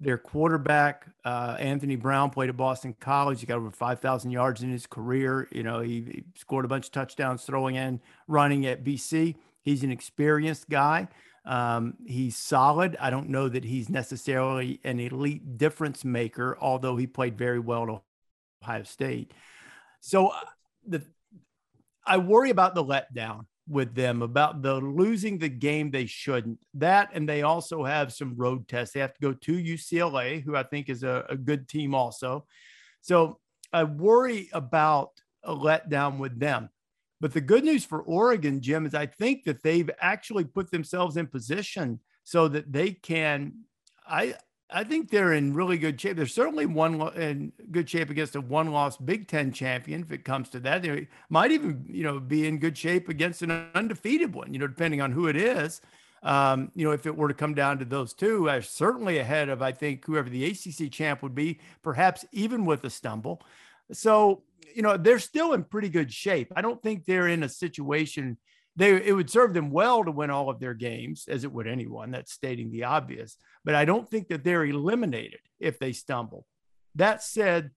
Their 0.00 0.18
quarterback, 0.18 1.06
uh, 1.24 1.56
Anthony 1.58 1.96
Brown, 1.96 2.30
played 2.30 2.48
at 2.48 2.56
Boston 2.56 2.94
College. 2.98 3.40
He 3.40 3.46
got 3.46 3.58
over 3.58 3.70
5,000 3.70 4.30
yards 4.32 4.62
in 4.62 4.70
his 4.70 4.86
career. 4.86 5.48
You 5.52 5.62
know, 5.62 5.80
he, 5.80 6.00
he 6.00 6.24
scored 6.34 6.64
a 6.64 6.68
bunch 6.68 6.86
of 6.86 6.92
touchdowns 6.92 7.44
throwing 7.44 7.76
and 7.76 8.00
running 8.26 8.66
at 8.66 8.82
BC. 8.82 9.36
He's 9.62 9.84
an 9.84 9.92
experienced 9.92 10.68
guy. 10.68 11.08
Um, 11.44 11.94
he's 12.04 12.36
solid. 12.36 12.96
I 13.00 13.10
don't 13.10 13.28
know 13.28 13.48
that 13.48 13.64
he's 13.64 13.88
necessarily 13.88 14.80
an 14.84 15.00
elite 15.00 15.56
difference 15.56 16.04
maker, 16.04 16.56
although 16.60 16.96
he 16.96 17.06
played 17.06 17.38
very 17.38 17.58
well 17.58 17.82
at 17.84 18.02
Ohio 18.62 18.82
State. 18.82 19.32
So 20.02 20.28
uh, 20.28 20.40
the 20.86 21.02
I 22.04 22.18
worry 22.18 22.50
about 22.50 22.74
the 22.74 22.84
letdown 22.84 23.46
with 23.68 23.94
them 23.94 24.22
about 24.22 24.60
the 24.60 24.74
losing 24.74 25.38
the 25.38 25.48
game 25.48 25.90
they 25.90 26.06
shouldn't. 26.06 26.58
That 26.74 27.10
and 27.14 27.28
they 27.28 27.42
also 27.42 27.84
have 27.84 28.12
some 28.12 28.34
road 28.36 28.68
tests. 28.68 28.92
They 28.92 29.00
have 29.00 29.14
to 29.14 29.20
go 29.20 29.32
to 29.32 29.52
UCLA, 29.52 30.42
who 30.42 30.56
I 30.56 30.64
think 30.64 30.88
is 30.88 31.04
a, 31.04 31.24
a 31.28 31.36
good 31.36 31.68
team 31.68 31.94
also. 31.94 32.44
So 33.00 33.38
I 33.72 33.84
worry 33.84 34.50
about 34.52 35.10
a 35.44 35.54
letdown 35.54 36.18
with 36.18 36.38
them. 36.38 36.68
But 37.20 37.32
the 37.32 37.40
good 37.40 37.62
news 37.62 37.84
for 37.84 38.02
Oregon, 38.02 38.60
Jim, 38.60 38.84
is 38.84 38.94
I 38.94 39.06
think 39.06 39.44
that 39.44 39.62
they've 39.62 39.90
actually 40.00 40.44
put 40.44 40.72
themselves 40.72 41.16
in 41.16 41.28
position 41.28 42.00
so 42.24 42.48
that 42.48 42.72
they 42.72 42.90
can. 42.90 43.52
I 44.04 44.34
I 44.72 44.84
think 44.84 45.10
they're 45.10 45.32
in 45.32 45.54
really 45.54 45.78
good 45.78 46.00
shape. 46.00 46.16
They're 46.16 46.26
certainly 46.26 46.66
one 46.66 47.00
in 47.16 47.52
good 47.70 47.88
shape 47.88 48.10
against 48.10 48.36
a 48.36 48.40
one-loss 48.40 48.96
Big 48.96 49.28
Ten 49.28 49.52
champion. 49.52 50.02
If 50.02 50.12
it 50.12 50.24
comes 50.24 50.48
to 50.50 50.60
that, 50.60 50.82
they 50.82 51.08
might 51.28 51.50
even 51.50 51.84
you 51.88 52.02
know 52.02 52.20
be 52.20 52.46
in 52.46 52.58
good 52.58 52.76
shape 52.76 53.08
against 53.08 53.42
an 53.42 53.50
undefeated 53.74 54.34
one. 54.34 54.52
You 54.52 54.60
know, 54.60 54.66
depending 54.66 55.00
on 55.00 55.12
who 55.12 55.28
it 55.28 55.36
is. 55.36 55.80
Um, 56.22 56.70
you 56.76 56.84
know, 56.84 56.92
if 56.92 57.04
it 57.06 57.16
were 57.16 57.26
to 57.28 57.34
come 57.34 57.52
down 57.52 57.78
to 57.80 57.84
those 57.84 58.12
two, 58.12 58.48
uh, 58.48 58.60
certainly 58.60 59.18
ahead 59.18 59.48
of 59.48 59.60
I 59.60 59.72
think 59.72 60.04
whoever 60.04 60.30
the 60.30 60.44
ACC 60.44 60.90
champ 60.90 61.20
would 61.22 61.34
be, 61.34 61.58
perhaps 61.82 62.24
even 62.30 62.64
with 62.64 62.84
a 62.84 62.90
stumble. 62.90 63.42
So 63.90 64.42
you 64.74 64.82
know 64.82 64.96
they're 64.96 65.18
still 65.18 65.52
in 65.52 65.64
pretty 65.64 65.88
good 65.88 66.12
shape. 66.12 66.52
I 66.54 66.62
don't 66.62 66.82
think 66.82 67.04
they're 67.04 67.28
in 67.28 67.42
a 67.42 67.48
situation. 67.48 68.38
They 68.76 69.06
it 69.06 69.12
would 69.12 69.30
serve 69.30 69.52
them 69.54 69.70
well 69.70 70.04
to 70.04 70.10
win 70.10 70.30
all 70.30 70.48
of 70.48 70.60
their 70.60 70.74
games, 70.74 71.26
as 71.28 71.44
it 71.44 71.52
would 71.52 71.66
anyone. 71.66 72.10
That's 72.10 72.32
stating 72.32 72.70
the 72.70 72.84
obvious. 72.84 73.36
But 73.64 73.74
I 73.74 73.84
don't 73.84 74.10
think 74.10 74.28
that 74.28 74.44
they're 74.44 74.64
eliminated 74.64 75.40
if 75.60 75.78
they 75.78 75.92
stumble. 75.92 76.46
That 76.94 77.22
said, 77.22 77.70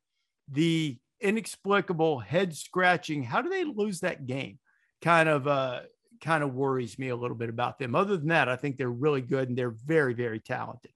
the 0.50 0.98
inexplicable 1.20 2.20
head 2.20 2.56
scratching. 2.56 3.24
How 3.24 3.42
do 3.42 3.50
they 3.50 3.64
lose 3.64 4.02
that 4.02 4.26
game? 4.26 4.60
Kind 5.02 5.28
of 5.30 5.48
uh, 5.48 5.82
kind 6.22 6.44
of 6.44 6.54
worries 6.54 6.98
me 6.98 7.10
a 7.10 7.16
little 7.16 7.38
bit 7.38 7.50
about 7.50 7.78
them. 7.78 7.96
Other 7.96 8.18
than 8.18 8.30
that, 8.30 8.50
I 8.50 8.56
think 8.56 8.78
they're 8.78 8.90
really 8.90 9.22
good 9.22 9.50
and 9.50 9.58
they're 9.58 9.76
very, 9.86 10.14
very 10.14 10.40
talented. 10.40 10.92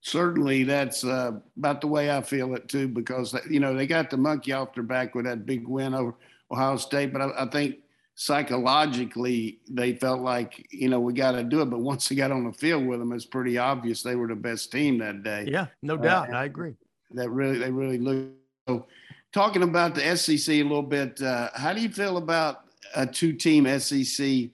Certainly, 0.00 0.64
that's 0.64 1.04
uh, 1.04 1.32
about 1.56 1.80
the 1.80 1.86
way 1.88 2.10
I 2.10 2.22
feel 2.22 2.54
it 2.54 2.68
too, 2.68 2.88
because 2.88 3.34
you 3.50 3.60
know 3.60 3.74
they 3.74 3.86
got 3.86 4.10
the 4.10 4.16
monkey 4.16 4.52
off 4.52 4.74
their 4.74 4.84
back 4.84 5.14
with 5.14 5.24
that 5.24 5.44
big 5.44 5.66
win 5.66 5.92
over 5.92 6.14
Ohio 6.50 6.76
State, 6.76 7.12
but 7.12 7.20
I, 7.20 7.42
I 7.42 7.46
think 7.46 7.78
psychologically 8.20 9.60
they 9.70 9.94
felt 9.94 10.20
like 10.20 10.66
you 10.72 10.88
know 10.88 10.98
we 10.98 11.12
got 11.12 11.32
to 11.32 11.44
do 11.44 11.62
it. 11.62 11.70
But 11.70 11.78
once 11.78 12.08
they 12.08 12.16
got 12.16 12.32
on 12.32 12.44
the 12.44 12.52
field 12.52 12.84
with 12.84 12.98
them, 12.98 13.12
it's 13.12 13.24
pretty 13.24 13.58
obvious 13.58 14.02
they 14.02 14.16
were 14.16 14.26
the 14.26 14.34
best 14.34 14.72
team 14.72 14.98
that 14.98 15.22
day. 15.22 15.46
Yeah, 15.48 15.68
no 15.82 15.96
doubt, 15.96 16.30
uh, 16.30 16.36
I 16.36 16.44
agree. 16.44 16.74
That 17.12 17.30
really, 17.30 17.58
they 17.58 17.70
really 17.70 17.98
looked. 17.98 18.34
So, 18.68 18.86
talking 19.32 19.62
about 19.62 19.94
the 19.94 20.16
SEC 20.16 20.52
a 20.52 20.62
little 20.64 20.82
bit, 20.82 21.22
uh, 21.22 21.50
how 21.54 21.72
do 21.72 21.80
you 21.80 21.88
feel 21.88 22.16
about 22.16 22.64
a 22.96 23.06
two-team 23.06 23.66
SEC 23.78 24.50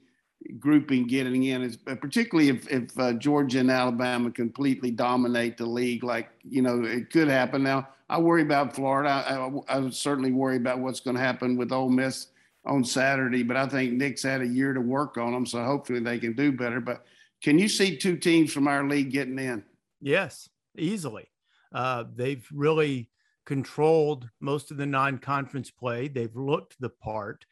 grouping 0.59 1.07
getting 1.07 1.43
in, 1.43 1.75
uh, 1.87 1.95
particularly 1.95 2.49
if, 2.49 2.69
if 2.69 2.99
uh, 2.99 3.13
Georgia 3.13 3.59
and 3.61 3.71
Alabama 3.71 4.29
completely 4.29 4.91
dominate 4.91 5.57
the 5.57 5.65
league, 5.65 6.03
like 6.03 6.29
you 6.47 6.61
know 6.61 6.83
it 6.83 7.09
could 7.09 7.29
happen. 7.29 7.63
Now 7.63 7.87
I 8.11 8.19
worry 8.19 8.43
about 8.43 8.75
Florida. 8.75 9.09
I, 9.09 9.73
I, 9.73 9.79
I 9.79 9.89
certainly 9.89 10.31
worry 10.31 10.57
about 10.57 10.77
what's 10.77 10.99
going 10.99 11.17
to 11.17 11.23
happen 11.23 11.57
with 11.57 11.71
Ole 11.71 11.89
Miss 11.89 12.27
on 12.65 12.83
Saturday, 12.83 13.43
but 13.43 13.57
I 13.57 13.67
think 13.67 13.93
Nick's 13.93 14.23
had 14.23 14.41
a 14.41 14.47
year 14.47 14.73
to 14.73 14.81
work 14.81 15.17
on 15.17 15.33
them, 15.33 15.45
so 15.45 15.63
hopefully 15.63 15.99
they 15.99 16.19
can 16.19 16.33
do 16.33 16.51
better. 16.51 16.79
But 16.79 17.05
can 17.41 17.59
you 17.59 17.69
see 17.69 17.97
two 17.97 18.17
teams 18.17 18.51
from 18.51 18.67
our 18.67 18.87
league 18.87 19.11
getting 19.11 19.37
in? 19.39 19.63
Yes, 20.01 20.49
easily. 20.77 21.27
Uh, 21.73 22.05
they've 22.15 22.47
really 22.51 23.09
controlled 23.45 24.29
most 24.39 24.71
of 24.71 24.77
the 24.77 24.85
non-conference 24.85 25.71
play. 25.71 26.07
They've 26.07 26.35
looked 26.35 26.75
the 26.79 26.89
part. 26.89 27.45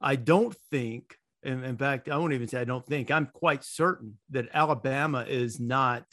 I 0.00 0.16
don't 0.16 0.56
think, 0.70 1.16
in, 1.42 1.62
in 1.62 1.76
fact, 1.76 2.08
I 2.08 2.16
won't 2.16 2.32
even 2.32 2.48
say 2.48 2.60
I 2.60 2.64
don't 2.64 2.86
think, 2.86 3.10
I'm 3.10 3.26
quite 3.26 3.62
certain 3.62 4.18
that 4.30 4.48
Alabama 4.52 5.24
is 5.28 5.60
not 5.60 6.04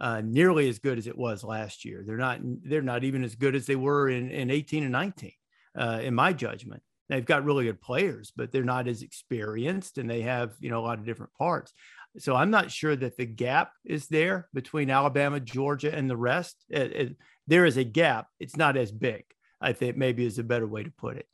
uh, 0.00 0.20
nearly 0.24 0.68
as 0.68 0.80
good 0.80 0.98
as 0.98 1.06
it 1.06 1.16
was 1.16 1.44
last 1.44 1.84
year. 1.84 2.02
They're 2.04 2.16
not, 2.16 2.40
they're 2.42 2.82
not 2.82 3.04
even 3.04 3.22
as 3.22 3.36
good 3.36 3.54
as 3.54 3.66
they 3.66 3.76
were 3.76 4.08
in, 4.08 4.30
in 4.30 4.50
18 4.50 4.82
and 4.82 4.92
19, 4.92 5.32
uh, 5.78 6.00
in 6.02 6.14
my 6.14 6.32
judgment. 6.32 6.82
They've 7.12 7.24
got 7.24 7.44
really 7.44 7.64
good 7.64 7.80
players, 7.80 8.32
but 8.34 8.52
they're 8.52 8.64
not 8.64 8.88
as 8.88 9.02
experienced 9.02 9.98
and 9.98 10.08
they 10.08 10.22
have, 10.22 10.52
you 10.60 10.70
know, 10.70 10.80
a 10.80 10.86
lot 10.86 10.98
of 10.98 11.04
different 11.04 11.34
parts. 11.34 11.72
So 12.18 12.34
I'm 12.34 12.50
not 12.50 12.70
sure 12.70 12.96
that 12.96 13.16
the 13.16 13.26
gap 13.26 13.72
is 13.84 14.06
there 14.08 14.48
between 14.54 14.90
Alabama, 14.90 15.38
Georgia, 15.38 15.94
and 15.94 16.08
the 16.08 16.16
rest. 16.16 16.56
It, 16.68 16.92
it, 16.92 17.16
there 17.46 17.66
is 17.66 17.76
a 17.76 17.84
gap. 17.84 18.28
It's 18.40 18.56
not 18.56 18.76
as 18.76 18.92
big. 18.92 19.24
I 19.60 19.72
think 19.72 19.96
maybe 19.96 20.24
is 20.24 20.38
a 20.38 20.42
better 20.42 20.66
way 20.66 20.84
to 20.84 20.90
put 20.90 21.16
it. 21.16 21.26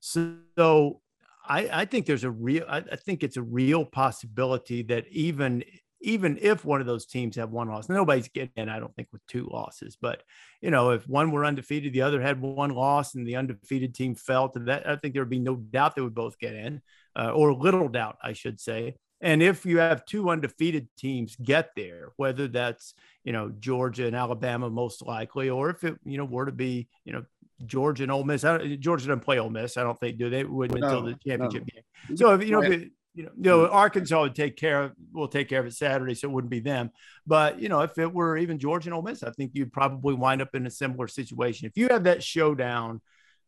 So, 0.00 1.00
I, 1.46 1.68
I 1.72 1.84
think 1.86 2.04
there's 2.04 2.24
a 2.24 2.30
real, 2.30 2.64
I, 2.68 2.78
I 2.78 2.96
think 2.96 3.22
it's 3.22 3.38
a 3.38 3.42
real 3.42 3.84
possibility 3.84 4.82
that 4.84 5.06
even 5.08 5.64
even 6.00 6.38
if 6.40 6.64
one 6.64 6.80
of 6.80 6.86
those 6.86 7.06
teams 7.06 7.36
have 7.36 7.50
one 7.50 7.68
loss, 7.68 7.88
nobody's 7.88 8.28
getting 8.28 8.52
in, 8.56 8.68
I 8.68 8.78
don't 8.78 8.94
think, 8.94 9.08
with 9.12 9.26
two 9.26 9.48
losses. 9.50 9.96
But 10.00 10.22
you 10.60 10.70
know, 10.70 10.90
if 10.90 11.08
one 11.08 11.30
were 11.30 11.44
undefeated, 11.44 11.92
the 11.92 12.02
other 12.02 12.20
had 12.20 12.40
one 12.40 12.70
loss, 12.70 13.14
and 13.14 13.26
the 13.26 13.36
undefeated 13.36 13.94
team 13.94 14.14
fell 14.14 14.48
to 14.50 14.60
that, 14.60 14.88
I 14.88 14.96
think 14.96 15.14
there 15.14 15.22
would 15.22 15.30
be 15.30 15.38
no 15.38 15.56
doubt 15.56 15.96
they 15.96 16.02
would 16.02 16.14
both 16.14 16.38
get 16.38 16.54
in, 16.54 16.80
uh, 17.16 17.30
or 17.30 17.52
little 17.52 17.88
doubt, 17.88 18.18
I 18.22 18.32
should 18.32 18.60
say. 18.60 18.96
And 19.20 19.42
if 19.42 19.66
you 19.66 19.78
have 19.78 20.04
two 20.04 20.30
undefeated 20.30 20.88
teams 20.96 21.34
get 21.36 21.70
there, 21.74 22.12
whether 22.16 22.46
that's 22.46 22.94
you 23.24 23.32
know 23.32 23.52
Georgia 23.58 24.06
and 24.06 24.14
Alabama 24.14 24.70
most 24.70 25.04
likely, 25.04 25.50
or 25.50 25.70
if 25.70 25.82
it 25.84 25.96
you 26.04 26.18
know 26.18 26.24
were 26.24 26.46
to 26.46 26.52
be 26.52 26.88
you 27.04 27.12
know 27.12 27.24
Georgia 27.66 28.04
and 28.04 28.12
Ole 28.12 28.24
Miss. 28.24 28.42
Georgia 28.42 29.06
doesn't 29.06 29.20
play 29.20 29.38
Ole 29.38 29.50
Miss. 29.50 29.76
I 29.76 29.82
don't 29.82 29.98
think 29.98 30.18
do 30.18 30.30
they 30.30 30.44
would 30.44 30.72
no, 30.72 30.86
until 30.86 31.02
the 31.02 31.18
championship 31.26 31.62
no. 31.62 31.82
game. 32.06 32.16
So 32.16 32.34
if 32.34 32.44
you 32.44 32.52
know, 32.52 32.62
if, 32.62 32.88
you 33.18 33.24
know, 33.24 33.30
you 33.36 33.42
know, 33.50 33.66
Arkansas 33.66 34.20
would 34.22 34.36
take 34.36 34.56
care 34.56 34.84
of 34.84 34.92
will 35.12 35.26
take 35.26 35.48
care 35.48 35.58
of 35.58 35.66
it 35.66 35.74
Saturday, 35.74 36.14
so 36.14 36.28
it 36.28 36.30
wouldn't 36.30 36.52
be 36.52 36.60
them. 36.60 36.90
But 37.26 37.60
you 37.60 37.68
know, 37.68 37.80
if 37.80 37.98
it 37.98 38.14
were 38.14 38.36
even 38.36 38.60
Georgia 38.60 38.90
and 38.90 38.94
Ole 38.94 39.02
Miss, 39.02 39.24
I 39.24 39.32
think 39.32 39.50
you'd 39.54 39.72
probably 39.72 40.14
wind 40.14 40.40
up 40.40 40.54
in 40.54 40.64
a 40.66 40.70
similar 40.70 41.08
situation. 41.08 41.66
If 41.66 41.76
you 41.76 41.88
have 41.88 42.04
that 42.04 42.22
showdown 42.22 43.00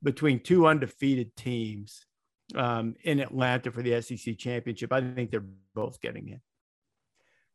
between 0.02 0.40
two 0.40 0.66
undefeated 0.66 1.36
teams 1.36 2.04
um, 2.56 2.96
in 3.04 3.20
Atlanta 3.20 3.70
for 3.70 3.80
the 3.80 4.02
SEC 4.02 4.36
championship, 4.38 4.92
I 4.92 5.02
think 5.02 5.30
they're 5.30 5.44
both 5.72 6.00
getting 6.00 6.30
in. 6.30 6.40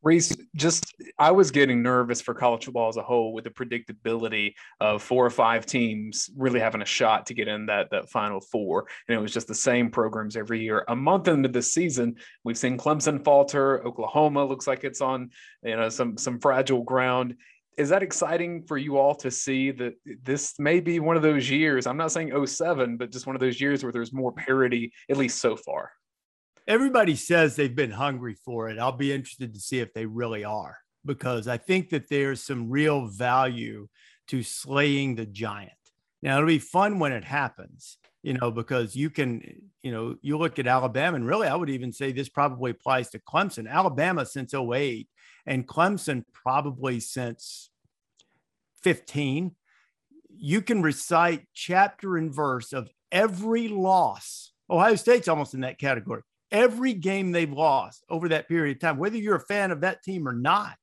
Rece, 0.06 0.40
just 0.56 0.94
I 1.18 1.32
was 1.32 1.50
getting 1.50 1.82
nervous 1.82 2.22
for 2.22 2.36
college 2.36 2.66
football 2.66 2.90
as 2.90 2.98
a 2.98 3.02
whole 3.02 3.34
with 3.34 3.44
the 3.44 3.50
predictability 3.50 4.54
of 4.80 5.02
four 5.02 5.26
or 5.26 5.32
five 5.32 5.66
teams 5.66 6.30
really 6.38 6.60
having 6.60 6.84
a 6.84 6.86
shot 6.86 7.26
to 7.26 7.34
get 7.34 7.48
in 7.48 7.66
that 7.66 7.90
that 7.90 8.10
final 8.12 8.40
four, 8.40 8.86
and 9.08 9.18
it 9.18 9.20
was 9.20 9.34
just 9.34 9.48
the 9.48 9.56
same 9.56 9.90
programs 9.90 10.38
every 10.38 10.62
year. 10.62 10.86
A 10.90 10.96
month 10.96 11.28
into 11.28 11.50
the 11.50 11.62
season, 11.62 12.16
we've 12.44 12.58
seen 12.58 12.78
Clemson 12.78 13.24
falter. 13.24 13.86
Oklahoma 13.86 14.46
looks 14.46 14.68
like 14.68 14.84
it's 14.84 15.02
on 15.02 15.32
you 15.64 15.76
know 15.76 15.90
some 15.90 16.18
some 16.18 16.40
fragile 16.40 16.84
ground. 16.84 17.36
Is 17.76 17.90
that 17.90 18.04
exciting 18.04 18.64
for 18.64 18.78
you 18.78 18.98
all 18.98 19.16
to 19.16 19.32
see 19.32 19.72
that 19.72 19.96
this 20.24 20.54
may 20.60 20.80
be 20.80 21.00
one 21.00 21.18
of 21.18 21.24
those 21.24 21.50
years? 21.50 21.88
I'm 21.88 21.98
not 21.98 22.12
saying 22.12 22.46
07, 22.46 22.98
but 22.98 23.12
just 23.12 23.26
one 23.26 23.36
of 23.36 23.42
those 23.42 23.60
years 23.60 23.84
where 23.84 23.92
there's 23.92 24.14
more 24.14 24.32
parity, 24.32 24.94
at 25.10 25.18
least 25.18 25.42
so 25.42 25.58
far 25.58 25.92
everybody 26.68 27.16
says 27.16 27.56
they've 27.56 27.76
been 27.76 27.92
hungry 27.92 28.36
for 28.46 28.70
it. 28.70 28.80
I'll 28.80 28.92
be 28.92 29.14
interested 29.14 29.54
to 29.54 29.60
see 29.60 29.80
if 29.80 29.94
they 29.94 30.06
really 30.06 30.44
are, 30.44 30.78
because 31.06 31.48
I 31.48 31.58
think 31.58 31.90
that 31.90 32.10
there's 32.10 32.42
some 32.42 32.70
real 32.70 33.08
value 33.08 33.88
to 34.28 34.44
slaying 34.44 35.16
the 35.16 35.26
giant. 35.26 35.72
Now, 36.22 36.38
it'll 36.38 36.48
be 36.48 36.60
fun 36.60 36.98
when 36.98 37.12
it 37.12 37.24
happens, 37.24 37.98
you 38.24 38.34
know, 38.34 38.50
because 38.50 38.96
you 38.96 39.12
can, 39.12 39.42
you 39.84 39.92
know, 39.92 40.16
you 40.22 40.38
look 40.38 40.58
at 40.58 40.66
Alabama, 40.66 41.18
and 41.18 41.28
really, 41.28 41.48
I 41.48 41.56
would 41.56 41.70
even 41.70 41.92
say 41.92 42.12
this 42.12 42.30
probably 42.30 42.72
applies 42.72 43.12
to 43.12 43.20
Clemson. 43.20 43.70
Alabama 43.70 44.26
since 44.26 44.54
08, 44.54 45.08
and 45.46 45.68
Clemson 45.68 46.24
probably 46.34 47.00
since 47.00 47.70
15. 48.82 49.56
You 50.38 50.62
can 50.62 50.82
recite 50.82 51.46
chapter 51.54 52.18
and 52.18 52.34
verse 52.34 52.74
of 52.74 52.90
every 53.12 53.68
loss. 53.68 54.52
Ohio 54.70 54.96
State's 54.96 55.28
almost 55.28 55.54
in 55.54 55.62
that 55.62 55.78
category 55.78 56.24
every 56.52 56.94
game 56.94 57.32
they've 57.32 57.52
lost 57.52 58.04
over 58.10 58.30
that 58.30 58.48
period 58.48 58.78
of 58.78 58.82
time, 58.82 58.98
whether 58.98 59.18
you're 59.18 59.36
a 59.36 59.40
fan 59.46 59.72
of 59.72 59.82
that 59.82 60.04
team 60.04 60.28
or 60.28 60.34
not. 60.34 60.76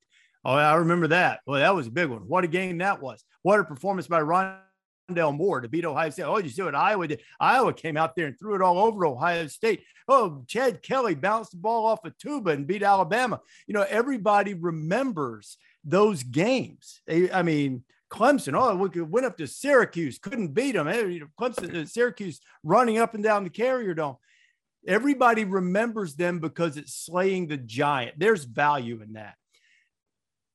Oh, 0.45 0.55
I 0.55 0.75
remember 0.75 1.09
that. 1.09 1.41
Well, 1.47 1.61
that 1.61 1.75
was 1.75 1.87
a 1.87 1.91
big 1.91 2.09
one. 2.09 2.23
What 2.27 2.45
a 2.45 2.49
game 2.49 2.79
that 2.79 3.01
was. 3.01 3.25
What 3.43 3.61
a 3.61 3.65
performance 3.65 4.09
by 4.09 4.21
Rondale 4.21 5.37
Moore 5.37 5.61
to 5.61 5.69
beat 5.69 5.85
Ohio 5.85 6.11
State. 6.11 6.25
Oh, 6.25 6.39
you 6.39 6.49
see 6.49 6.63
what 6.63 6.75
Iowa 6.75 7.07
did? 7.07 7.23
Iowa 7.39 7.73
came 7.73 7.97
out 7.97 8.17
there 8.17 8.27
and 8.27 8.39
threw 8.39 8.57
it 8.57 8.63
all 8.63 8.79
over 8.79 9.07
Ohio 9.07 9.47
State. 9.47 9.85
Oh, 10.09 10.43
Chad 10.49 10.83
Kelly 10.83 11.15
bounced 11.15 11.53
the 11.53 11.59
ball 11.59 11.87
off 11.87 12.05
a 12.05 12.11
tuba 12.11 12.51
and 12.51 12.67
beat 12.67 12.83
Alabama. 12.83 13.41
You 13.69 13.75
know, 13.75 13.87
everybody 13.89 14.55
remembers 14.55 15.59
those 15.85 16.25
games. 16.25 17.03
I 17.09 17.43
mean, 17.43 17.85
Clemson. 18.11 18.55
Oh, 18.55 18.77
we 18.77 19.01
went 19.01 19.27
up 19.27 19.39
to 19.39 19.47
Syracuse, 19.47 20.19
couldn't 20.19 20.55
beat 20.55 20.73
them. 20.73 20.87
Clemson, 21.41 21.75
uh, 21.75 21.87
Syracuse 21.87 22.41
running 22.63 22.99
up 22.99 23.15
and 23.15 23.25
down 23.25 23.45
the 23.45 23.51
carrier 23.51 23.95
dome 23.95 24.17
everybody 24.87 25.45
remembers 25.45 26.15
them 26.15 26.39
because 26.39 26.77
it's 26.77 26.95
slaying 26.95 27.47
the 27.47 27.57
giant. 27.57 28.19
There's 28.19 28.45
value 28.45 29.01
in 29.03 29.15
that. 29.15 29.35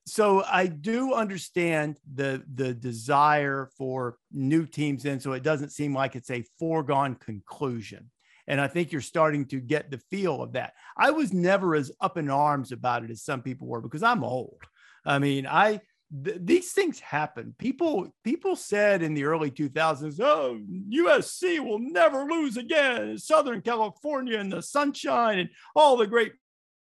So 0.05 0.43
I 0.43 0.67
do 0.67 1.13
understand 1.13 1.97
the 2.13 2.41
the 2.53 2.73
desire 2.73 3.69
for 3.77 4.17
new 4.31 4.65
teams 4.65 5.03
in, 5.03 5.19
so 5.19 5.33
it 5.33 5.43
doesn't 5.43 5.71
seem 5.71 5.93
like 5.93 6.15
it's 6.15 6.31
a 6.31 6.45
foregone 6.57 7.15
conclusion. 7.15 8.09
And 8.47 8.61
I 8.61 8.67
think 8.67 8.93
you're 8.93 9.01
starting 9.01 9.45
to 9.47 9.59
get 9.59 9.91
the 9.91 9.99
feel 10.09 10.41
of 10.41 10.53
that. 10.53 10.73
I 10.97 11.11
was 11.11 11.33
never 11.33 11.75
as 11.75 11.91
up 11.99 12.17
in 12.17 12.29
arms 12.29 12.71
about 12.71 13.03
it 13.03 13.11
as 13.11 13.21
some 13.21 13.41
people 13.41 13.67
were 13.67 13.81
because 13.81 14.03
I'm 14.03 14.23
old. 14.23 14.61
I 15.05 15.19
mean, 15.19 15.45
I 15.45 15.81
th- 16.23 16.37
these 16.41 16.71
things 16.71 16.99
happen. 16.99 17.55
People 17.57 18.13
people 18.23 18.55
said 18.55 19.01
in 19.01 19.13
the 19.13 19.25
early 19.25 19.51
2000s, 19.51 20.19
"Oh, 20.19 20.59
USC 20.89 21.59
will 21.59 21.79
never 21.79 22.25
lose 22.25 22.57
again." 22.57 23.17
Southern 23.17 23.61
California 23.61 24.39
and 24.39 24.51
the 24.51 24.61
sunshine 24.61 25.39
and 25.39 25.49
all 25.75 25.97
the 25.97 26.07
great 26.07 26.33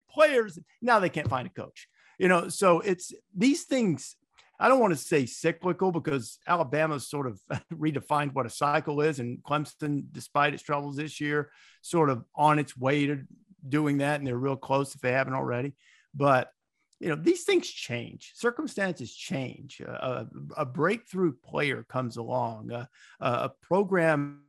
players. 0.09 0.59
Now 0.81 0.99
they 0.99 1.09
can't 1.09 1.29
find 1.29 1.47
a 1.47 1.51
coach. 1.51 1.87
You 2.19 2.27
know, 2.27 2.49
so 2.49 2.79
it's 2.79 3.13
these 3.35 3.63
things. 3.63 4.15
I 4.59 4.69
don't 4.69 4.79
want 4.79 4.91
to 4.91 4.97
say 4.99 5.27
cyclical 5.27 5.91
because 5.91 6.39
Alabama's 6.47 7.07
sort 7.07 7.27
of 7.27 7.39
redefined 7.73 8.33
what 8.33 8.47
a 8.47 8.49
cycle 8.49 9.01
is, 9.01 9.19
and 9.19 9.43
Clemson, 9.43 10.05
despite 10.11 10.55
its 10.55 10.63
troubles 10.63 10.95
this 10.95 11.21
year, 11.21 11.51
sort 11.81 12.09
of 12.09 12.25
on 12.35 12.57
its 12.57 12.75
way 12.75 13.05
to 13.05 13.21
doing 13.67 13.99
that, 13.99 14.19
and 14.19 14.27
they're 14.27 14.37
real 14.37 14.55
close 14.55 14.95
if 14.95 15.01
they 15.01 15.11
haven't 15.11 15.35
already. 15.35 15.75
But 16.15 16.51
you 16.99 17.09
know 17.09 17.15
these 17.15 17.43
things 17.43 17.67
change. 17.67 18.31
Circumstances 18.35 19.13
change. 19.13 19.81
A, 19.81 20.27
a 20.55 20.65
breakthrough 20.65 21.33
player 21.33 21.83
comes 21.83 22.17
along. 22.17 22.71
A, 22.71 22.89
a, 23.19 23.49
program 23.61 24.41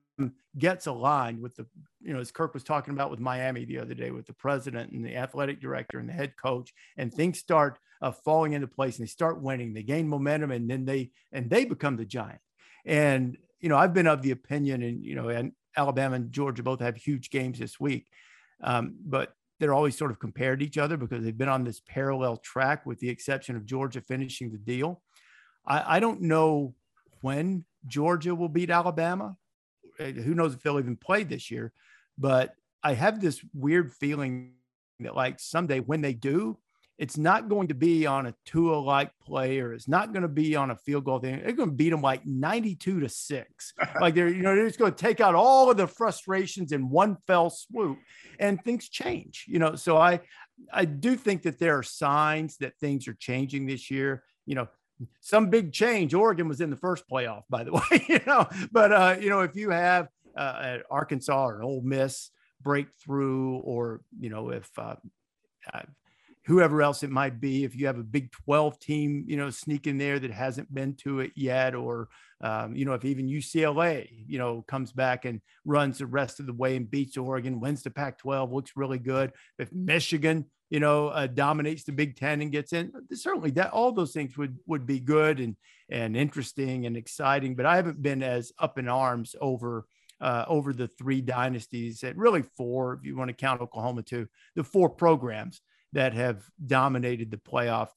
gets 0.58 0.86
aligned 0.86 1.40
with 1.40 1.54
the 1.56 1.66
you 2.00 2.12
know 2.12 2.20
as 2.20 2.32
kirk 2.32 2.52
was 2.54 2.64
talking 2.64 2.92
about 2.92 3.10
with 3.10 3.20
miami 3.20 3.64
the 3.64 3.78
other 3.78 3.94
day 3.94 4.10
with 4.10 4.26
the 4.26 4.32
president 4.32 4.90
and 4.90 5.04
the 5.04 5.14
athletic 5.14 5.60
director 5.60 6.00
and 6.00 6.08
the 6.08 6.12
head 6.12 6.34
coach 6.36 6.74
and 6.96 7.14
things 7.14 7.38
start 7.38 7.78
uh, 8.00 8.10
falling 8.10 8.52
into 8.52 8.66
place 8.66 8.98
and 8.98 9.06
they 9.06 9.10
start 9.10 9.42
winning. 9.42 9.72
They 9.72 9.82
gain 9.82 10.08
momentum 10.08 10.50
and 10.50 10.70
then 10.70 10.84
they 10.84 11.10
and 11.32 11.50
they 11.50 11.64
become 11.64 11.96
the 11.96 12.04
giant. 12.04 12.40
And 12.84 13.36
you 13.60 13.68
know 13.68 13.76
i've 13.76 13.94
been 13.94 14.06
of 14.06 14.22
the 14.22 14.30
opinion 14.30 14.82
and 14.82 15.04
you 15.04 15.16
know 15.16 15.28
and 15.28 15.52
alabama 15.76 16.14
and 16.14 16.30
georgia 16.30 16.62
both 16.62 16.80
have 16.80 16.96
huge 16.96 17.30
games 17.30 17.58
this 17.58 17.78
week. 17.78 18.06
Um, 18.62 18.96
but 19.04 19.34
they're 19.58 19.74
always 19.74 19.96
sort 19.96 20.10
of 20.10 20.18
compared 20.18 20.60
to 20.60 20.64
each 20.66 20.78
other 20.78 20.96
because 20.96 21.24
they've 21.24 21.36
been 21.36 21.48
on 21.48 21.64
this 21.64 21.80
parallel 21.86 22.36
track, 22.36 22.86
with 22.86 22.98
the 23.00 23.08
exception 23.08 23.56
of 23.56 23.66
Georgia 23.66 24.00
finishing 24.00 24.50
the 24.50 24.58
deal. 24.58 25.02
I, 25.66 25.96
I 25.96 26.00
don't 26.00 26.22
know 26.22 26.74
when 27.20 27.64
Georgia 27.86 28.34
will 28.34 28.48
beat 28.48 28.70
Alabama. 28.70 29.36
Uh, 29.98 30.04
who 30.04 30.34
knows 30.34 30.54
if 30.54 30.62
they'll 30.62 30.78
even 30.78 30.96
play 30.96 31.24
this 31.24 31.50
year? 31.50 31.72
But 32.16 32.54
I 32.82 32.94
have 32.94 33.20
this 33.20 33.40
weird 33.52 33.92
feeling 33.92 34.52
that, 35.00 35.16
like, 35.16 35.40
someday 35.40 35.80
when 35.80 36.00
they 36.00 36.14
do, 36.14 36.58
it's 36.98 37.16
not 37.16 37.48
going 37.48 37.68
to 37.68 37.74
be 37.74 38.06
on 38.06 38.26
a 38.26 38.34
Tua 38.44 38.76
like 38.76 39.12
play 39.22 39.60
or 39.60 39.72
it's 39.72 39.86
not 39.86 40.12
going 40.12 40.22
to 40.22 40.28
be 40.28 40.56
on 40.56 40.72
a 40.72 40.76
field 40.76 41.04
goal 41.04 41.20
thing. 41.20 41.40
They're 41.42 41.52
going 41.52 41.70
to 41.70 41.74
beat 41.74 41.90
them 41.90 42.02
like 42.02 42.26
92 42.26 43.00
to 43.00 43.08
six. 43.08 43.72
like 44.00 44.16
they're, 44.16 44.28
you 44.28 44.42
know, 44.42 44.54
they're 44.54 44.66
just 44.66 44.80
going 44.80 44.92
to 44.92 44.98
take 44.98 45.20
out 45.20 45.36
all 45.36 45.70
of 45.70 45.76
the 45.76 45.86
frustrations 45.86 46.72
in 46.72 46.90
one 46.90 47.16
fell 47.26 47.50
swoop 47.50 47.98
and 48.40 48.62
things 48.64 48.88
change, 48.88 49.44
you 49.46 49.60
know. 49.60 49.76
So 49.76 49.96
I, 49.96 50.20
I 50.72 50.86
do 50.86 51.14
think 51.14 51.42
that 51.42 51.60
there 51.60 51.78
are 51.78 51.84
signs 51.84 52.56
that 52.58 52.76
things 52.80 53.06
are 53.06 53.14
changing 53.14 53.66
this 53.66 53.92
year. 53.92 54.24
You 54.44 54.56
know, 54.56 54.68
some 55.20 55.50
big 55.50 55.72
change. 55.72 56.14
Oregon 56.14 56.48
was 56.48 56.60
in 56.60 56.70
the 56.70 56.76
first 56.76 57.04
playoff, 57.08 57.42
by 57.48 57.62
the 57.62 57.72
way, 57.90 58.04
you 58.08 58.20
know, 58.26 58.48
but, 58.72 58.92
uh, 58.92 59.16
you 59.20 59.30
know, 59.30 59.40
if 59.40 59.54
you 59.54 59.70
have 59.70 60.08
uh, 60.36 60.78
Arkansas 60.90 61.46
or 61.46 61.62
Ole 61.62 61.82
Miss 61.82 62.30
breakthrough 62.60 63.58
or, 63.58 64.00
you 64.18 64.30
know, 64.30 64.50
if, 64.50 64.68
uh, 64.76 64.96
uh 65.72 65.82
whoever 66.48 66.80
else 66.80 67.02
it 67.02 67.10
might 67.10 67.40
be. 67.40 67.62
If 67.62 67.76
you 67.76 67.86
have 67.86 67.98
a 67.98 68.02
Big 68.02 68.32
12 68.32 68.78
team, 68.78 69.24
you 69.28 69.36
know, 69.36 69.50
sneak 69.50 69.86
in 69.86 69.98
there 69.98 70.18
that 70.18 70.30
hasn't 70.30 70.72
been 70.72 70.94
to 70.96 71.20
it 71.20 71.32
yet, 71.36 71.74
or, 71.74 72.08
um, 72.40 72.74
you 72.74 72.86
know, 72.86 72.94
if 72.94 73.04
even 73.04 73.28
UCLA, 73.28 74.08
you 74.26 74.38
know, 74.38 74.64
comes 74.66 74.90
back 74.90 75.26
and 75.26 75.42
runs 75.66 75.98
the 75.98 76.06
rest 76.06 76.40
of 76.40 76.46
the 76.46 76.54
way 76.54 76.74
and 76.74 76.90
beats 76.90 77.18
Oregon, 77.18 77.60
wins 77.60 77.82
the 77.82 77.90
Pac 77.90 78.16
12, 78.18 78.50
looks 78.50 78.72
really 78.76 78.98
good. 78.98 79.32
If 79.58 79.70
Michigan, 79.74 80.46
you 80.70 80.80
know, 80.80 81.08
uh, 81.08 81.26
dominates 81.26 81.84
the 81.84 81.92
Big 81.92 82.16
Ten 82.16 82.40
and 82.40 82.50
gets 82.50 82.72
in, 82.72 82.92
certainly 83.12 83.50
that 83.52 83.70
all 83.70 83.92
those 83.92 84.12
things 84.12 84.38
would 84.38 84.56
would 84.66 84.86
be 84.86 85.00
good 85.00 85.40
and 85.40 85.54
and 85.90 86.16
interesting 86.16 86.86
and 86.86 86.96
exciting. 86.96 87.56
But 87.56 87.66
I 87.66 87.76
haven't 87.76 88.02
been 88.02 88.22
as 88.22 88.52
up 88.58 88.78
in 88.78 88.88
arms 88.88 89.34
over 89.40 89.86
uh, 90.20 90.44
over 90.48 90.72
the 90.72 90.88
three 90.98 91.20
dynasties, 91.20 92.02
and 92.02 92.18
really 92.18 92.42
four, 92.56 92.94
if 92.94 93.04
you 93.04 93.16
want 93.16 93.28
to 93.28 93.34
count 93.34 93.60
Oklahoma 93.60 94.02
too, 94.02 94.26
the 94.56 94.64
four 94.64 94.90
programs 94.90 95.60
that 95.92 96.14
have 96.14 96.44
dominated 96.64 97.30
the 97.30 97.36
playoff. 97.36 97.88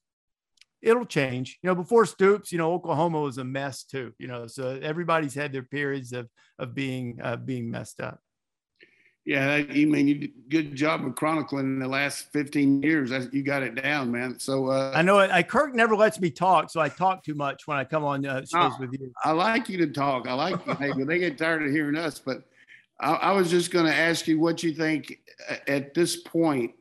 It'll 0.81 1.05
change. 1.05 1.59
You 1.61 1.67
know, 1.69 1.75
before 1.75 2.05
Stoops, 2.05 2.51
you 2.51 2.57
know, 2.57 2.73
Oklahoma 2.73 3.21
was 3.21 3.37
a 3.37 3.43
mess 3.43 3.83
too. 3.83 4.13
You 4.17 4.27
know, 4.27 4.47
so 4.47 4.79
everybody's 4.81 5.35
had 5.35 5.53
their 5.53 5.63
periods 5.63 6.11
of 6.13 6.29
of 6.57 6.73
being 6.73 7.19
uh, 7.21 7.37
being 7.37 7.69
messed 7.69 8.01
up. 8.01 8.19
Yeah, 9.23 9.53
I 9.53 9.63
mean, 9.85 10.07
you 10.07 10.15
did 10.15 10.31
good 10.49 10.75
job 10.75 11.05
of 11.05 11.15
chronicling 11.15 11.77
the 11.77 11.87
last 11.87 12.31
15 12.33 12.81
years. 12.81 13.11
You 13.31 13.43
got 13.43 13.61
it 13.61 13.75
down, 13.75 14.11
man. 14.11 14.39
So 14.39 14.69
uh, 14.69 14.93
I 14.95 15.03
know 15.03 15.19
it. 15.19 15.29
I 15.29 15.43
Kirk 15.43 15.75
never 15.75 15.95
lets 15.95 16.19
me 16.19 16.31
talk, 16.31 16.71
so 16.71 16.81
I 16.81 16.89
talk 16.89 17.23
too 17.23 17.35
much 17.35 17.67
when 17.67 17.77
I 17.77 17.83
come 17.83 18.03
on 18.03 18.25
uh, 18.25 18.43
shows 18.43 18.73
with 18.79 18.93
you. 18.93 19.11
I 19.23 19.31
like 19.31 19.69
you 19.69 19.77
to 19.77 19.87
talk. 19.87 20.27
I 20.27 20.33
like 20.33 20.65
you. 20.65 20.73
hey, 20.73 20.91
they 21.03 21.19
get 21.19 21.37
tired 21.37 21.63
of 21.63 21.71
hearing 21.71 21.97
us. 21.97 22.17
But 22.17 22.45
I, 22.99 23.13
I 23.13 23.31
was 23.33 23.51
just 23.51 23.69
going 23.69 23.85
to 23.85 23.93
ask 23.93 24.27
you 24.27 24.39
what 24.39 24.63
you 24.63 24.73
think 24.73 25.19
uh, 25.47 25.57
at 25.67 25.93
this 25.93 26.15
point 26.15 26.71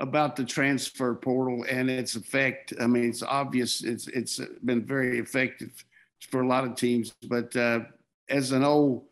about 0.00 0.34
the 0.34 0.44
transfer 0.44 1.14
portal 1.14 1.64
and 1.68 1.88
its 1.90 2.16
effect. 2.16 2.72
I 2.80 2.86
mean, 2.86 3.04
it's 3.04 3.22
obvious 3.22 3.84
it's 3.84 4.08
it's 4.08 4.40
been 4.64 4.84
very 4.84 5.18
effective 5.18 5.84
for 6.30 6.40
a 6.40 6.46
lot 6.46 6.64
of 6.64 6.74
teams, 6.74 7.14
but 7.28 7.54
uh, 7.54 7.80
as 8.28 8.52
an 8.52 8.64
old 8.64 9.04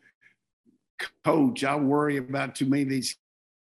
coach, 1.24 1.62
I 1.62 1.76
worry 1.76 2.16
about 2.16 2.54
too 2.54 2.66
many 2.66 2.82
of 2.82 2.88
these 2.88 3.16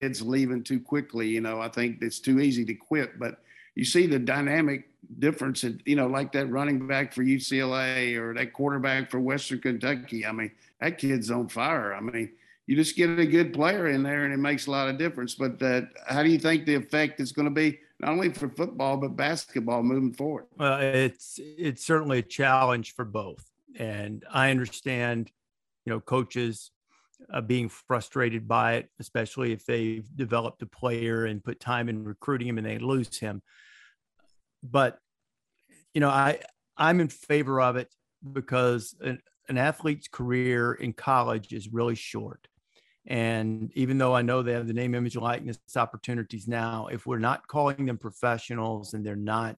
kids 0.01 0.21
leaving 0.21 0.63
too 0.63 0.79
quickly. 0.79 1.27
You 1.27 1.41
know, 1.41 1.59
I 1.59 1.67
think 1.67 2.01
it's 2.01 2.19
too 2.19 2.39
easy 2.39 2.63
to 2.65 2.73
quit, 2.73 3.19
but 3.19 3.41
you 3.75 3.85
see 3.85 4.07
the 4.07 4.19
dynamic 4.19 4.87
difference 5.19 5.63
in, 5.63 5.81
you 5.85 5.95
know, 5.95 6.07
like 6.07 6.31
that 6.33 6.49
running 6.49 6.87
back 6.87 7.13
for 7.13 7.23
UCLA 7.23 8.17
or 8.17 8.33
that 8.33 8.53
quarterback 8.53 9.09
for 9.09 9.19
Western 9.19 9.59
Kentucky. 9.59 10.25
I 10.25 10.31
mean, 10.31 10.51
that 10.79 10.97
kid's 10.97 11.31
on 11.31 11.47
fire. 11.47 11.93
I 11.93 12.01
mean, 12.01 12.31
you 12.69 12.75
just 12.75 12.95
get 12.95 13.17
a 13.17 13.25
good 13.25 13.51
player 13.51 13.87
in 13.87 14.03
there 14.03 14.25
and 14.25 14.33
it 14.33 14.37
makes 14.37 14.67
a 14.67 14.71
lot 14.71 14.87
of 14.89 14.99
difference. 14.99 15.33
But 15.33 15.59
uh, 15.59 15.81
how 16.07 16.21
do 16.21 16.29
you 16.29 16.37
think 16.37 16.67
the 16.67 16.75
effect 16.75 17.19
is 17.19 17.31
going 17.31 17.47
to 17.47 17.51
be 17.51 17.79
not 17.99 18.11
only 18.11 18.29
for 18.29 18.47
football 18.47 18.95
but 18.95 19.15
basketball 19.15 19.81
moving 19.81 20.13
forward? 20.13 20.45
Well, 20.55 20.79
it's 20.79 21.39
it's 21.39 21.83
certainly 21.83 22.19
a 22.19 22.21
challenge 22.21 22.93
for 22.93 23.05
both, 23.05 23.43
and 23.75 24.23
I 24.31 24.51
understand, 24.51 25.31
you 25.83 25.93
know, 25.93 25.99
coaches 25.99 26.69
uh, 27.33 27.41
being 27.41 27.69
frustrated 27.69 28.47
by 28.47 28.75
it, 28.75 28.89
especially 28.99 29.51
if 29.51 29.65
they've 29.65 30.05
developed 30.15 30.61
a 30.61 30.67
player 30.67 31.25
and 31.25 31.43
put 31.43 31.59
time 31.59 31.89
in 31.89 32.03
recruiting 32.03 32.49
him 32.49 32.59
and 32.59 32.67
they 32.67 32.77
lose 32.77 33.17
him. 33.17 33.41
But 34.61 34.99
you 35.95 36.01
know, 36.01 36.09
I 36.09 36.41
I'm 36.77 36.99
in 36.99 37.07
favor 37.07 37.61
of 37.61 37.77
it 37.77 37.91
because 38.31 38.93
an, 39.01 39.23
an 39.47 39.57
athlete's 39.57 40.07
career 40.07 40.73
in 40.73 40.93
college 40.93 41.51
is 41.51 41.67
really 41.73 41.95
short 41.95 42.47
and 43.07 43.71
even 43.75 43.97
though 43.97 44.13
I 44.13 44.21
know 44.21 44.41
they 44.41 44.53
have 44.53 44.67
the 44.67 44.73
name, 44.73 44.93
image, 44.93 45.15
likeness 45.15 45.59
opportunities 45.75 46.47
now, 46.47 46.87
if 46.91 47.05
we're 47.05 47.19
not 47.19 47.47
calling 47.47 47.85
them 47.85 47.97
professionals 47.97 48.93
and 48.93 49.05
they're 49.05 49.15
not 49.15 49.57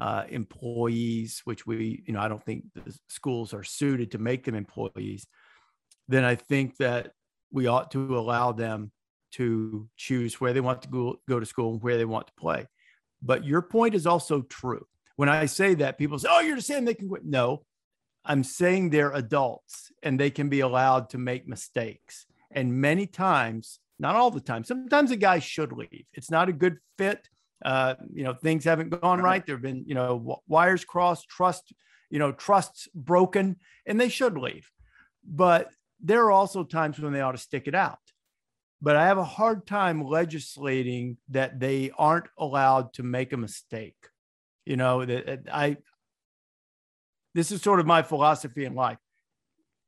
uh, 0.00 0.24
employees, 0.28 1.40
which 1.44 1.66
we, 1.66 2.02
you 2.06 2.12
know, 2.12 2.20
I 2.20 2.28
don't 2.28 2.44
think 2.44 2.64
the 2.74 2.96
schools 3.08 3.54
are 3.54 3.62
suited 3.62 4.10
to 4.12 4.18
make 4.18 4.44
them 4.44 4.54
employees, 4.54 5.26
then 6.08 6.24
I 6.24 6.34
think 6.34 6.76
that 6.78 7.12
we 7.52 7.66
ought 7.66 7.90
to 7.92 8.18
allow 8.18 8.52
them 8.52 8.90
to 9.32 9.88
choose 9.96 10.40
where 10.40 10.52
they 10.52 10.60
want 10.60 10.82
to 10.82 10.88
go, 10.88 11.20
go 11.28 11.40
to 11.40 11.46
school 11.46 11.74
and 11.74 11.82
where 11.82 11.96
they 11.96 12.04
want 12.04 12.26
to 12.26 12.32
play. 12.38 12.66
But 13.22 13.44
your 13.44 13.62
point 13.62 13.94
is 13.94 14.06
also 14.06 14.42
true. 14.42 14.84
When 15.16 15.28
I 15.28 15.46
say 15.46 15.74
that, 15.74 15.98
people 15.98 16.18
say, 16.18 16.28
"Oh, 16.30 16.40
you're 16.40 16.56
just 16.56 16.66
saying 16.66 16.84
they 16.84 16.94
can 16.94 17.08
quit." 17.08 17.24
No, 17.24 17.64
I'm 18.24 18.42
saying 18.42 18.90
they're 18.90 19.12
adults 19.12 19.92
and 20.02 20.18
they 20.18 20.30
can 20.30 20.48
be 20.48 20.60
allowed 20.60 21.10
to 21.10 21.18
make 21.18 21.46
mistakes. 21.46 22.26
And 22.52 22.80
many 22.80 23.06
times, 23.06 23.80
not 23.98 24.16
all 24.16 24.30
the 24.30 24.40
time, 24.40 24.64
sometimes 24.64 25.10
a 25.10 25.16
guy 25.16 25.38
should 25.38 25.72
leave. 25.72 26.04
It's 26.12 26.30
not 26.30 26.48
a 26.48 26.52
good 26.52 26.78
fit. 26.98 27.28
Uh, 27.64 27.94
you 28.12 28.24
know, 28.24 28.34
things 28.34 28.64
haven't 28.64 28.90
gone 28.90 29.20
right. 29.20 29.44
There 29.44 29.54
have 29.54 29.62
been, 29.62 29.84
you 29.86 29.94
know, 29.94 30.42
wires 30.46 30.84
crossed, 30.84 31.28
trust, 31.28 31.72
you 32.10 32.18
know, 32.18 32.32
trusts 32.32 32.88
broken, 32.94 33.56
and 33.86 34.00
they 34.00 34.08
should 34.08 34.36
leave. 34.36 34.70
But 35.24 35.70
there 36.00 36.24
are 36.24 36.32
also 36.32 36.64
times 36.64 36.98
when 36.98 37.12
they 37.12 37.20
ought 37.20 37.32
to 37.32 37.38
stick 37.38 37.68
it 37.68 37.74
out. 37.74 37.98
But 38.80 38.96
I 38.96 39.06
have 39.06 39.18
a 39.18 39.24
hard 39.24 39.64
time 39.66 40.04
legislating 40.04 41.16
that 41.28 41.60
they 41.60 41.92
aren't 41.96 42.26
allowed 42.36 42.94
to 42.94 43.04
make 43.04 43.32
a 43.32 43.36
mistake. 43.36 44.08
You 44.66 44.76
know, 44.76 45.04
that 45.04 45.46
I, 45.52 45.76
this 47.34 47.52
is 47.52 47.62
sort 47.62 47.78
of 47.78 47.86
my 47.86 48.02
philosophy 48.02 48.64
in 48.64 48.74
life 48.74 48.98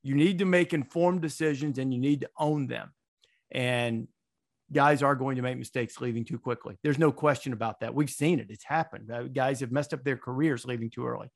you 0.05 0.15
need 0.15 0.39
to 0.39 0.45
make 0.45 0.73
informed 0.73 1.23
decisions 1.23 1.79
and 1.79 1.93
you 1.93 1.99
need 1.99 2.21
to 2.21 2.31
own 2.39 2.69
them. 2.69 2.93
And 3.51 4.07
guys 4.71 5.03
are 5.03 5.17
going 5.17 5.37
to 5.37 5.43
make 5.43 5.59
mistakes 5.59 6.01
leaving 6.01 6.25
too 6.25 6.39
quickly. 6.39 6.77
There's 6.83 6.99
no 6.99 7.11
question 7.11 7.53
about 7.55 7.81
that. 7.81 7.95
We've 7.95 8.11
seen 8.11 8.39
it. 8.39 8.49
It's 8.51 8.65
happened. 8.65 9.11
Uh, 9.11 9.25
guys 9.25 9.61
have 9.61 9.73
messed 9.73 9.95
up 9.95 10.05
their 10.05 10.19
careers 10.19 10.67
leaving 10.67 10.91
too 10.91 11.07
early. 11.07 11.29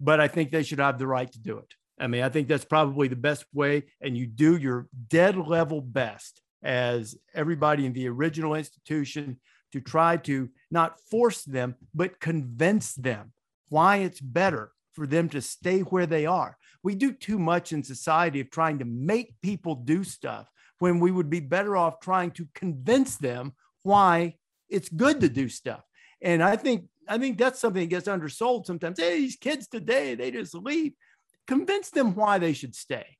But 0.00 0.20
I 0.20 0.26
think 0.26 0.50
they 0.50 0.64
should 0.64 0.80
have 0.80 0.98
the 0.98 1.06
right 1.06 1.30
to 1.30 1.38
do 1.38 1.58
it. 1.58 1.72
I 2.00 2.08
mean, 2.08 2.22
I 2.22 2.28
think 2.30 2.48
that's 2.48 2.64
probably 2.64 3.06
the 3.06 3.16
best 3.16 3.44
way. 3.54 3.84
And 4.00 4.16
you 4.16 4.26
do 4.26 4.56
your 4.56 4.88
dead 5.08 5.36
level 5.36 5.80
best 5.80 6.42
as 6.64 7.16
everybody 7.32 7.86
in 7.86 7.92
the 7.92 8.08
original 8.08 8.54
institution 8.54 9.38
to 9.72 9.80
try 9.80 10.16
to 10.16 10.50
not 10.70 10.98
force 11.10 11.44
them, 11.44 11.76
but 11.94 12.18
convince 12.18 12.94
them 12.94 13.32
why 13.68 13.98
it's 13.98 14.20
better 14.20 14.72
for 14.94 15.06
them 15.06 15.28
to 15.28 15.40
stay 15.40 15.80
where 15.80 16.06
they 16.06 16.26
are. 16.26 16.56
We 16.82 16.94
do 16.94 17.12
too 17.12 17.38
much 17.38 17.72
in 17.72 17.82
society 17.82 18.40
of 18.40 18.50
trying 18.50 18.78
to 18.80 18.84
make 18.84 19.40
people 19.40 19.74
do 19.74 20.04
stuff 20.04 20.50
when 20.78 20.98
we 20.98 21.12
would 21.12 21.30
be 21.30 21.40
better 21.40 21.76
off 21.76 22.00
trying 22.00 22.32
to 22.32 22.48
convince 22.54 23.16
them 23.16 23.52
why 23.82 24.34
it's 24.68 24.88
good 24.88 25.20
to 25.20 25.28
do 25.28 25.48
stuff. 25.48 25.84
And 26.20 26.42
I 26.42 26.56
think 26.56 26.86
I 27.08 27.18
think 27.18 27.38
that's 27.38 27.60
something 27.60 27.82
that 27.82 27.86
gets 27.94 28.08
undersold 28.08 28.66
sometimes. 28.66 28.98
Hey, 28.98 29.18
these 29.18 29.36
kids 29.36 29.66
today, 29.68 30.14
they 30.14 30.30
just 30.30 30.54
leave. 30.54 30.92
Convince 31.46 31.90
them 31.90 32.14
why 32.14 32.38
they 32.38 32.52
should 32.52 32.74
stay. 32.74 33.18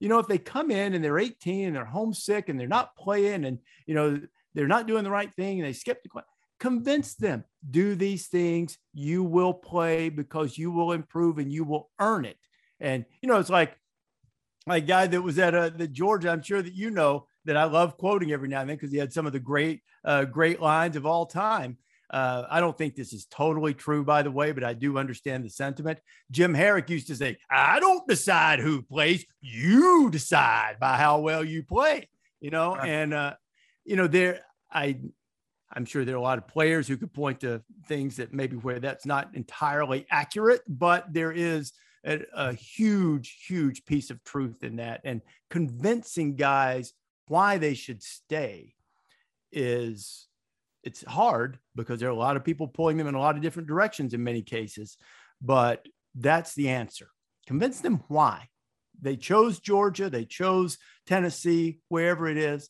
You 0.00 0.08
know, 0.08 0.18
if 0.18 0.26
they 0.26 0.38
come 0.38 0.70
in 0.70 0.94
and 0.94 1.04
they're 1.04 1.18
18 1.18 1.68
and 1.68 1.76
they're 1.76 1.84
homesick 1.84 2.48
and 2.48 2.58
they're 2.58 2.66
not 2.66 2.96
playing 2.96 3.44
and 3.44 3.58
you 3.86 3.94
know 3.94 4.20
they're 4.54 4.66
not 4.66 4.86
doing 4.86 5.04
the 5.04 5.10
right 5.10 5.32
thing 5.34 5.58
and 5.58 5.66
they 5.66 5.72
skip 5.72 6.02
the 6.02 6.08
class, 6.08 6.24
convince 6.58 7.14
them 7.14 7.44
do 7.70 7.94
these 7.94 8.26
things. 8.26 8.78
You 8.92 9.22
will 9.24 9.54
play 9.54 10.08
because 10.08 10.58
you 10.58 10.70
will 10.70 10.92
improve 10.92 11.38
and 11.38 11.52
you 11.52 11.64
will 11.64 11.90
earn 12.00 12.24
it. 12.24 12.38
And 12.82 13.06
you 13.22 13.28
know, 13.28 13.38
it's 13.38 13.48
like 13.48 13.78
my 14.66 14.80
guy 14.80 15.06
that 15.06 15.22
was 15.22 15.38
at 15.38 15.54
uh, 15.54 15.70
the 15.70 15.88
Georgia. 15.88 16.30
I'm 16.30 16.42
sure 16.42 16.60
that 16.60 16.74
you 16.74 16.90
know 16.90 17.26
that 17.44 17.56
I 17.56 17.64
love 17.64 17.96
quoting 17.96 18.32
every 18.32 18.48
now 18.48 18.60
and 18.60 18.68
then 18.68 18.76
because 18.76 18.92
he 18.92 18.98
had 18.98 19.12
some 19.12 19.26
of 19.26 19.32
the 19.32 19.40
great, 19.40 19.80
uh, 20.04 20.24
great 20.24 20.60
lines 20.60 20.96
of 20.96 21.06
all 21.06 21.26
time. 21.26 21.78
Uh, 22.10 22.44
I 22.50 22.60
don't 22.60 22.76
think 22.76 22.94
this 22.94 23.14
is 23.14 23.24
totally 23.24 23.72
true, 23.72 24.04
by 24.04 24.22
the 24.22 24.30
way, 24.30 24.52
but 24.52 24.64
I 24.64 24.74
do 24.74 24.98
understand 24.98 25.44
the 25.44 25.50
sentiment. 25.50 25.98
Jim 26.30 26.54
Harrick 26.54 26.90
used 26.90 27.06
to 27.06 27.16
say, 27.16 27.38
I 27.50 27.80
don't 27.80 28.06
decide 28.06 28.58
who 28.58 28.82
plays, 28.82 29.24
you 29.40 30.10
decide 30.10 30.76
by 30.78 30.98
how 30.98 31.20
well 31.20 31.42
you 31.42 31.62
play, 31.62 32.10
you 32.40 32.50
know, 32.50 32.76
and, 32.76 33.14
uh, 33.14 33.34
you 33.86 33.96
know, 33.96 34.06
there, 34.08 34.40
I, 34.70 35.00
I'm 35.72 35.86
sure 35.86 36.04
there 36.04 36.16
are 36.16 36.18
a 36.18 36.22
lot 36.22 36.36
of 36.36 36.46
players 36.46 36.86
who 36.86 36.98
could 36.98 37.14
point 37.14 37.40
to 37.40 37.62
things 37.86 38.16
that 38.16 38.34
maybe 38.34 38.56
where 38.56 38.78
that's 38.78 39.06
not 39.06 39.30
entirely 39.34 40.06
accurate, 40.10 40.60
but 40.68 41.10
there 41.14 41.32
is 41.32 41.72
a, 42.04 42.20
a 42.34 42.52
huge, 42.52 43.44
huge 43.46 43.84
piece 43.84 44.10
of 44.10 44.22
truth 44.24 44.62
in 44.62 44.76
that. 44.76 45.00
And 45.04 45.22
convincing 45.50 46.36
guys 46.36 46.92
why 47.28 47.58
they 47.58 47.74
should 47.74 48.02
stay 48.02 48.74
is 49.50 50.26
it's 50.82 51.04
hard 51.04 51.58
because 51.76 52.00
there 52.00 52.08
are 52.08 52.12
a 52.12 52.16
lot 52.16 52.36
of 52.36 52.44
people 52.44 52.66
pulling 52.66 52.96
them 52.96 53.06
in 53.06 53.14
a 53.14 53.20
lot 53.20 53.36
of 53.36 53.42
different 53.42 53.68
directions 53.68 54.14
in 54.14 54.24
many 54.24 54.42
cases, 54.42 54.96
but 55.40 55.86
that's 56.14 56.54
the 56.54 56.68
answer. 56.70 57.08
Convince 57.46 57.80
them 57.80 58.02
why. 58.08 58.48
They 59.00 59.16
chose 59.16 59.58
Georgia, 59.58 60.10
they 60.10 60.24
chose 60.24 60.78
Tennessee, 61.06 61.80
wherever 61.88 62.28
it 62.28 62.36
is. 62.36 62.68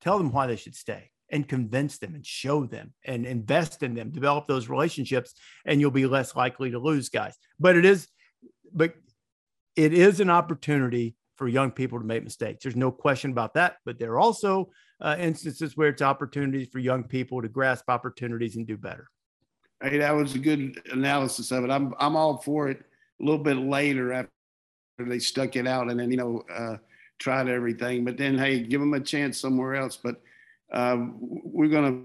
Tell 0.00 0.18
them 0.18 0.30
why 0.30 0.46
they 0.46 0.56
should 0.56 0.76
stay 0.76 1.10
and 1.30 1.48
convince 1.48 1.98
them 1.98 2.14
and 2.14 2.24
show 2.24 2.64
them 2.64 2.92
and 3.04 3.26
invest 3.26 3.82
in 3.82 3.94
them, 3.94 4.10
develop 4.10 4.46
those 4.46 4.68
relationships, 4.68 5.34
and 5.66 5.80
you'll 5.80 5.90
be 5.90 6.06
less 6.06 6.34
likely 6.34 6.70
to 6.70 6.78
lose 6.78 7.08
guys. 7.08 7.36
But 7.58 7.76
it 7.76 7.84
is, 7.84 8.08
but 8.72 8.94
it 9.76 9.92
is 9.92 10.20
an 10.20 10.30
opportunity 10.30 11.16
for 11.36 11.46
young 11.46 11.70
people 11.70 12.00
to 12.00 12.04
make 12.04 12.24
mistakes. 12.24 12.64
There's 12.64 12.76
no 12.76 12.90
question 12.90 13.30
about 13.30 13.54
that. 13.54 13.76
But 13.84 13.98
there 13.98 14.12
are 14.12 14.18
also 14.18 14.70
uh, 15.00 15.16
instances 15.18 15.76
where 15.76 15.88
it's 15.88 16.02
opportunities 16.02 16.68
for 16.70 16.80
young 16.80 17.04
people 17.04 17.40
to 17.40 17.48
grasp 17.48 17.84
opportunities 17.88 18.56
and 18.56 18.66
do 18.66 18.76
better. 18.76 19.08
Hey, 19.80 19.98
that 19.98 20.10
was 20.10 20.34
a 20.34 20.38
good 20.40 20.82
analysis 20.90 21.52
of 21.52 21.62
it. 21.62 21.70
I'm 21.70 21.94
I'm 22.00 22.16
all 22.16 22.38
for 22.38 22.68
it. 22.68 22.80
A 23.20 23.24
little 23.24 23.42
bit 23.42 23.56
later 23.56 24.12
after 24.12 24.30
they 24.98 25.20
stuck 25.20 25.54
it 25.54 25.66
out 25.68 25.88
and 25.88 26.00
then 26.00 26.10
you 26.10 26.16
know 26.16 26.42
uh, 26.52 26.76
tried 27.20 27.48
everything, 27.48 28.04
but 28.04 28.16
then 28.16 28.36
hey, 28.36 28.58
give 28.60 28.80
them 28.80 28.94
a 28.94 29.00
chance 29.00 29.38
somewhere 29.38 29.76
else. 29.76 29.96
But 29.96 30.20
uh, 30.72 30.96
we're 31.20 31.68
gonna 31.68 32.02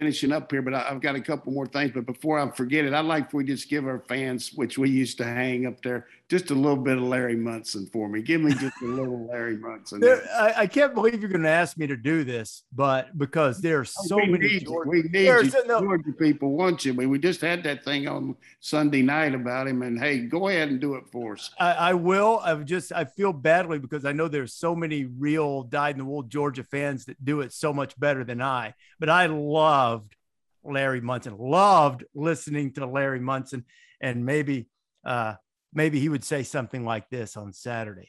finishing 0.00 0.32
up 0.32 0.50
here, 0.50 0.62
but 0.62 0.72
I, 0.72 0.80
have 0.88 1.02
got 1.02 1.14
a 1.14 1.20
couple 1.20 1.52
more 1.52 1.66
things. 1.66 1.92
But 1.92 2.06
before 2.06 2.38
I 2.38 2.50
forget 2.50 2.86
it, 2.86 2.94
I'd 2.94 3.04
like 3.04 3.26
if 3.26 3.34
we 3.34 3.44
just 3.44 3.68
give 3.68 3.86
our 3.86 4.00
fans, 4.08 4.52
which 4.54 4.78
we 4.78 4.88
used 4.88 5.18
to 5.18 5.24
hang 5.24 5.66
up 5.66 5.82
there, 5.82 6.06
just 6.30 6.52
a 6.52 6.54
little 6.54 6.76
bit 6.76 6.96
of 6.96 7.02
Larry 7.02 7.34
Munson 7.34 7.86
for 7.92 8.08
me. 8.08 8.22
Give 8.22 8.40
me 8.40 8.52
just 8.54 8.80
a 8.82 8.86
little 8.86 9.26
Larry 9.30 9.56
Munson. 9.56 9.98
There, 9.98 10.22
I, 10.38 10.54
I, 10.58 10.66
can't 10.68 10.94
believe 10.94 11.20
you're 11.20 11.28
going 11.28 11.42
to 11.42 11.48
ask 11.48 11.76
me 11.76 11.88
to 11.88 11.96
do 11.96 12.22
this, 12.22 12.62
but 12.72 13.18
because 13.18 13.60
there 13.60 13.80
are 13.80 13.84
so 13.84 14.14
we 14.14 14.26
many 14.26 14.46
need 14.46 14.64
Georgia, 14.64 14.88
we 14.88 15.02
need 15.02 15.26
you, 15.26 15.52
no, 15.66 15.80
Georgia 15.80 16.12
people 16.12 16.52
want 16.52 16.84
you. 16.84 16.94
Mean, 16.94 17.10
we 17.10 17.18
just 17.18 17.40
had 17.40 17.64
that 17.64 17.84
thing 17.84 18.06
on 18.06 18.36
Sunday 18.60 19.02
night 19.02 19.34
about 19.34 19.66
him, 19.66 19.82
and 19.82 19.98
hey, 19.98 20.20
go 20.20 20.48
ahead 20.48 20.68
and 20.68 20.80
do 20.80 20.94
it 20.94 21.04
for 21.10 21.32
us. 21.32 21.50
I, 21.58 21.72
I 21.72 21.94
will. 21.94 22.40
I 22.44 22.54
just 22.54 22.92
I 22.92 23.06
feel 23.06 23.32
badly 23.32 23.80
because 23.80 24.04
I 24.04 24.12
know 24.12 24.28
there's 24.28 24.54
so 24.54 24.76
many 24.76 25.06
real 25.06 25.64
dyed 25.64 25.96
in 25.96 25.98
the 25.98 26.04
wool 26.04 26.22
Georgia 26.22 26.62
fans 26.62 27.06
that 27.06 27.22
do 27.24 27.40
it 27.40 27.52
so 27.52 27.72
much 27.72 27.98
better 27.98 28.22
than 28.22 28.40
I. 28.40 28.74
But 29.00 29.08
I 29.08 29.26
loved 29.26 30.14
Larry 30.62 31.00
Munson. 31.00 31.36
Loved 31.38 32.04
listening 32.14 32.72
to 32.74 32.86
Larry 32.86 33.18
Munson, 33.18 33.64
and 34.00 34.24
maybe 34.24 34.68
uh, 35.04 35.34
maybe 35.72 36.00
he 36.00 36.08
would 36.08 36.24
say 36.24 36.42
something 36.42 36.84
like 36.84 37.08
this 37.10 37.36
on 37.36 37.52
Saturday. 37.52 38.08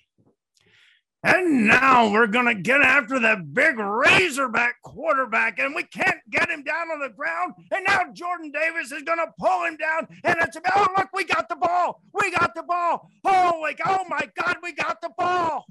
And 1.24 1.68
now 1.68 2.12
we're 2.12 2.26
going 2.26 2.48
to 2.48 2.56
get 2.56 2.82
after 2.82 3.20
that 3.20 3.54
big 3.54 3.78
Razorback 3.78 4.82
quarterback, 4.82 5.60
and 5.60 5.76
we 5.76 5.84
can't 5.84 6.18
get 6.32 6.50
him 6.50 6.64
down 6.64 6.90
on 6.90 7.00
the 7.00 7.10
ground. 7.10 7.54
And 7.72 7.86
now 7.88 8.06
Jordan 8.12 8.52
Davis 8.52 8.92
is 8.92 9.04
going 9.04 9.20
to 9.20 9.28
pull 9.38 9.66
him 9.66 9.78
down. 9.78 10.08
And 10.24 10.36
it's 10.42 10.56
about, 10.56 10.74
oh, 10.76 10.88
look, 10.98 11.10
we 11.14 11.26
got 11.26 11.48
the 11.48 11.58
ball. 11.58 12.02
We 12.12 12.32
got 12.32 12.56
the 12.56 12.64
ball. 12.64 13.08
Holy, 13.24 13.76
oh 13.86 14.04
my 14.10 14.28
God, 14.36 14.58
we 14.64 14.74
got 14.74 15.00
the 15.00 15.12
ball. 15.16 15.68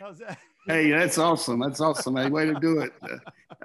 How's 0.00 0.18
that? 0.18 0.38
Hey, 0.66 0.90
that's 0.90 1.16
awesome. 1.16 1.60
That's 1.60 1.80
awesome. 1.80 2.16
Hey, 2.16 2.28
way 2.28 2.46
to 2.46 2.54
do 2.54 2.80
it. 2.80 2.92
Uh, 3.00 3.18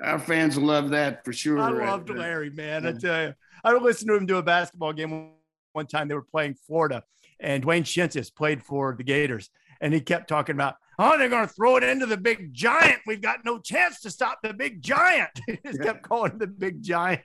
our 0.03 0.19
fans 0.19 0.55
love 0.55 0.91
that 0.91 1.25
for 1.25 1.33
sure. 1.33 1.59
I 1.59 1.71
loved 1.71 2.11
Larry, 2.11 2.51
man. 2.51 2.85
I 2.85 2.91
tell 2.91 3.23
you, 3.23 3.33
I 3.63 3.73
listened 3.73 4.09
to 4.09 4.15
him 4.15 4.27
do 4.27 4.37
a 4.37 4.43
basketball 4.43 4.93
game 4.93 5.31
one 5.73 5.87
time. 5.87 6.07
They 6.07 6.13
were 6.13 6.21
playing 6.21 6.57
Florida, 6.67 7.03
and 7.41 7.63
Dwayne 7.63 7.83
Schintzius 7.83 8.33
played 8.33 8.63
for 8.63 8.95
the 8.95 9.03
Gators, 9.03 9.49
and 9.81 9.93
he 9.93 9.99
kept 9.99 10.29
talking 10.29 10.55
about, 10.55 10.75
oh, 10.99 11.17
they're 11.17 11.29
going 11.29 11.47
to 11.47 11.53
throw 11.53 11.77
it 11.77 11.83
into 11.83 12.05
the 12.05 12.17
big 12.17 12.53
giant. 12.53 12.99
We've 13.05 13.21
got 13.21 13.43
no 13.43 13.59
chance 13.59 13.99
to 14.01 14.11
stop 14.11 14.39
the 14.43 14.53
big 14.53 14.81
giant. 14.81 15.31
he 15.47 15.57
just 15.65 15.79
yeah. 15.79 15.85
kept 15.85 16.03
calling 16.03 16.37
the 16.37 16.47
big 16.47 16.81
giant. 16.81 17.21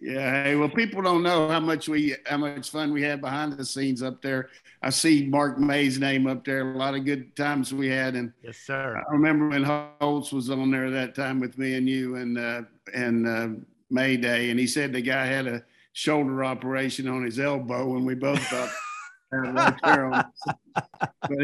yeah. 0.00 0.44
Hey, 0.44 0.54
well, 0.54 0.68
people 0.68 1.02
don't 1.02 1.22
know 1.22 1.48
how 1.48 1.60
much 1.60 1.88
we, 1.88 2.14
how 2.26 2.38
much 2.38 2.70
fun 2.70 2.92
we 2.92 3.02
had 3.02 3.20
behind 3.20 3.52
the 3.52 3.64
scenes 3.64 4.02
up 4.02 4.22
there. 4.22 4.50
I 4.82 4.90
see 4.90 5.26
Mark 5.26 5.58
May's 5.58 5.98
name 5.98 6.28
up 6.28 6.44
there. 6.44 6.72
A 6.72 6.78
lot 6.78 6.94
of 6.94 7.04
good 7.04 7.34
times 7.34 7.74
we 7.74 7.88
had, 7.88 8.14
and 8.14 8.32
yes, 8.44 8.58
sir. 8.58 8.96
I 8.96 9.12
remember 9.12 9.48
when 9.48 9.64
Holtz 9.64 10.32
was 10.32 10.50
on 10.50 10.70
there 10.70 10.88
that 10.90 11.16
time 11.16 11.40
with 11.40 11.58
me 11.58 11.74
and 11.74 11.88
you 11.88 12.14
and 12.14 12.38
uh, 12.38 12.62
and 12.94 13.26
uh, 13.26 13.48
May 13.90 14.16
Day, 14.16 14.50
and 14.50 14.60
he 14.60 14.68
said 14.68 14.92
the 14.92 15.02
guy 15.02 15.26
had 15.26 15.48
a 15.48 15.64
shoulder 15.94 16.44
operation 16.44 17.08
on 17.08 17.24
his 17.24 17.40
elbow, 17.40 17.96
and 17.96 18.06
we 18.06 18.14
both 18.14 18.40
thought. 18.44 18.70
but 19.32 20.30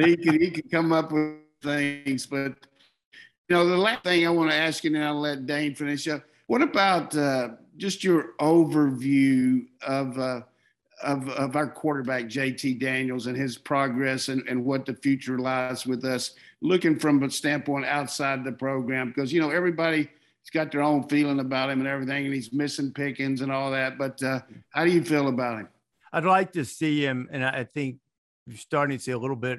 he 0.04 0.16
could 0.16 0.40
he 0.40 0.50
could 0.50 0.70
come 0.70 0.92
up 0.92 1.12
with 1.12 1.36
things. 1.62 2.26
But 2.26 2.54
you 3.48 3.56
know, 3.56 3.66
the 3.66 3.76
last 3.76 4.04
thing 4.04 4.26
I 4.26 4.30
want 4.30 4.50
to 4.50 4.56
ask 4.56 4.84
you, 4.84 4.94
and 4.94 5.04
I'll 5.04 5.20
let 5.20 5.46
Dayne 5.46 5.74
finish 5.74 6.08
up. 6.08 6.22
What 6.46 6.62
about 6.62 7.16
uh, 7.16 7.50
just 7.76 8.04
your 8.04 8.34
overview 8.40 9.66
of 9.86 10.18
uh, 10.18 10.40
of, 11.02 11.28
of 11.30 11.56
our 11.56 11.68
quarterback, 11.68 12.24
JT 12.24 12.80
Daniels, 12.80 13.26
and 13.26 13.36
his 13.36 13.56
progress 13.56 14.28
and, 14.28 14.42
and 14.48 14.64
what 14.64 14.86
the 14.86 14.94
future 14.94 15.38
lies 15.38 15.86
with 15.86 16.04
us, 16.04 16.32
looking 16.60 16.98
from 16.98 17.22
a 17.22 17.30
standpoint 17.30 17.84
outside 17.84 18.44
the 18.44 18.52
program, 18.52 19.08
because, 19.08 19.32
you 19.32 19.40
know, 19.40 19.50
everybody's 19.50 20.08
got 20.52 20.72
their 20.72 20.82
own 20.82 21.06
feeling 21.08 21.40
about 21.40 21.70
him 21.70 21.80
and 21.80 21.88
everything, 21.88 22.24
and 22.24 22.34
he's 22.34 22.52
missing 22.52 22.92
pickings 22.92 23.42
and 23.42 23.52
all 23.52 23.70
that. 23.70 23.98
But 23.98 24.22
uh, 24.22 24.40
how 24.70 24.84
do 24.84 24.90
you 24.90 25.04
feel 25.04 25.28
about 25.28 25.60
him? 25.60 25.68
I'd 26.14 26.24
like 26.24 26.52
to 26.52 26.64
see 26.64 27.04
him, 27.04 27.28
and 27.30 27.44
I 27.44 27.64
think 27.64 27.98
you're 28.46 28.56
starting 28.56 28.96
to 28.96 29.02
see 29.02 29.10
a 29.10 29.18
little 29.18 29.36
bit 29.36 29.58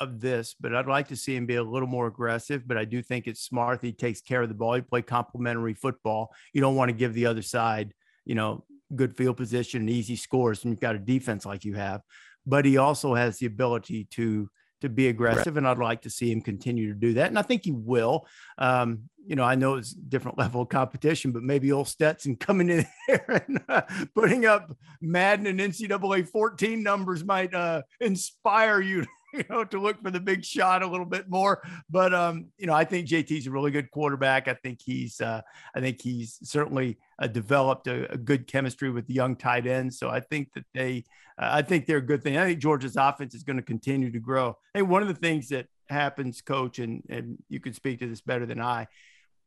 of 0.00 0.20
this, 0.20 0.54
but 0.60 0.74
I'd 0.74 0.86
like 0.86 1.08
to 1.08 1.16
see 1.16 1.34
him 1.34 1.46
be 1.46 1.54
a 1.54 1.62
little 1.62 1.88
more 1.88 2.06
aggressive. 2.06 2.66
But 2.66 2.76
I 2.76 2.84
do 2.84 3.02
think 3.02 3.26
it's 3.26 3.40
smart. 3.40 3.80
He 3.82 3.92
takes 3.92 4.20
care 4.20 4.42
of 4.42 4.48
the 4.48 4.54
ball. 4.54 4.74
He 4.74 4.80
play 4.80 5.02
complementary 5.02 5.74
football. 5.74 6.34
You 6.52 6.60
don't 6.60 6.76
want 6.76 6.88
to 6.88 6.96
give 6.96 7.14
the 7.14 7.26
other 7.26 7.42
side, 7.42 7.94
you 8.24 8.34
know, 8.34 8.64
good 8.94 9.16
field 9.16 9.36
position 9.36 9.82
and 9.82 9.90
easy 9.90 10.16
scores 10.16 10.64
and 10.64 10.72
you've 10.72 10.80
got 10.80 10.94
a 10.94 10.98
defense 10.98 11.44
like 11.44 11.64
you 11.64 11.74
have 11.74 12.00
but 12.48 12.64
he 12.64 12.78
also 12.78 13.14
has 13.14 13.38
the 13.38 13.46
ability 13.46 14.08
to 14.10 14.48
to 14.80 14.88
be 14.88 15.08
aggressive 15.08 15.56
and 15.56 15.66
i'd 15.66 15.78
like 15.78 16.02
to 16.02 16.10
see 16.10 16.30
him 16.30 16.40
continue 16.40 16.92
to 16.92 16.98
do 16.98 17.14
that 17.14 17.28
and 17.28 17.38
i 17.38 17.42
think 17.42 17.64
he 17.64 17.72
will. 17.72 18.26
Um, 18.58 19.08
you 19.26 19.36
know 19.36 19.44
i 19.44 19.54
know 19.54 19.74
it's 19.74 19.92
different 19.92 20.38
level 20.44 20.62
of 20.62 20.68
competition 20.68 21.30
but 21.30 21.42
maybe 21.42 21.70
old 21.70 21.88
stetson 21.88 22.34
coming 22.36 22.70
in 22.70 22.86
there 23.08 23.44
and 23.46 23.60
uh, 23.68 23.82
putting 24.14 24.46
up 24.46 24.74
madden 25.00 25.46
and 25.46 25.60
ncaa 25.60 26.26
14 26.28 26.82
numbers 26.82 27.24
might 27.24 27.54
uh, 27.54 27.82
inspire 28.00 28.80
you 28.80 29.04
you 29.32 29.44
know, 29.50 29.64
to 29.64 29.80
look 29.80 30.02
for 30.02 30.10
the 30.10 30.20
big 30.20 30.44
shot 30.44 30.82
a 30.82 30.86
little 30.86 31.06
bit 31.06 31.28
more. 31.28 31.62
But 31.90 32.14
um, 32.14 32.46
you 32.56 32.66
know, 32.66 32.74
I 32.74 32.84
think 32.84 33.08
JT's 33.08 33.46
a 33.46 33.50
really 33.50 33.70
good 33.70 33.90
quarterback. 33.90 34.48
I 34.48 34.54
think 34.54 34.80
he's 34.82 35.20
uh, 35.20 35.42
I 35.74 35.80
think 35.80 36.00
he's 36.00 36.38
certainly 36.42 36.98
uh, 37.18 37.26
developed 37.26 37.86
a, 37.88 38.10
a, 38.12 38.16
good 38.16 38.46
chemistry 38.46 38.90
with 38.90 39.06
the 39.06 39.14
young 39.14 39.36
tight 39.36 39.66
ends. 39.66 39.98
So 39.98 40.08
I 40.08 40.20
think 40.20 40.52
that 40.54 40.64
they 40.72 41.04
uh, 41.40 41.48
I 41.52 41.62
think 41.62 41.86
they're 41.86 41.98
a 41.98 42.02
good 42.02 42.22
thing. 42.22 42.36
I 42.36 42.46
think 42.46 42.60
Georgia's 42.60 42.96
offense 42.96 43.34
is 43.34 43.42
going 43.42 43.56
to 43.56 43.62
continue 43.62 44.10
to 44.12 44.20
grow. 44.20 44.56
Hey, 44.72 44.82
one 44.82 45.02
of 45.02 45.08
the 45.08 45.14
things 45.14 45.48
that 45.48 45.66
happens, 45.88 46.40
coach, 46.40 46.78
and 46.78 47.02
and 47.08 47.38
you 47.48 47.60
can 47.60 47.74
speak 47.74 47.98
to 48.00 48.08
this 48.08 48.20
better 48.20 48.46
than 48.46 48.60
I, 48.60 48.86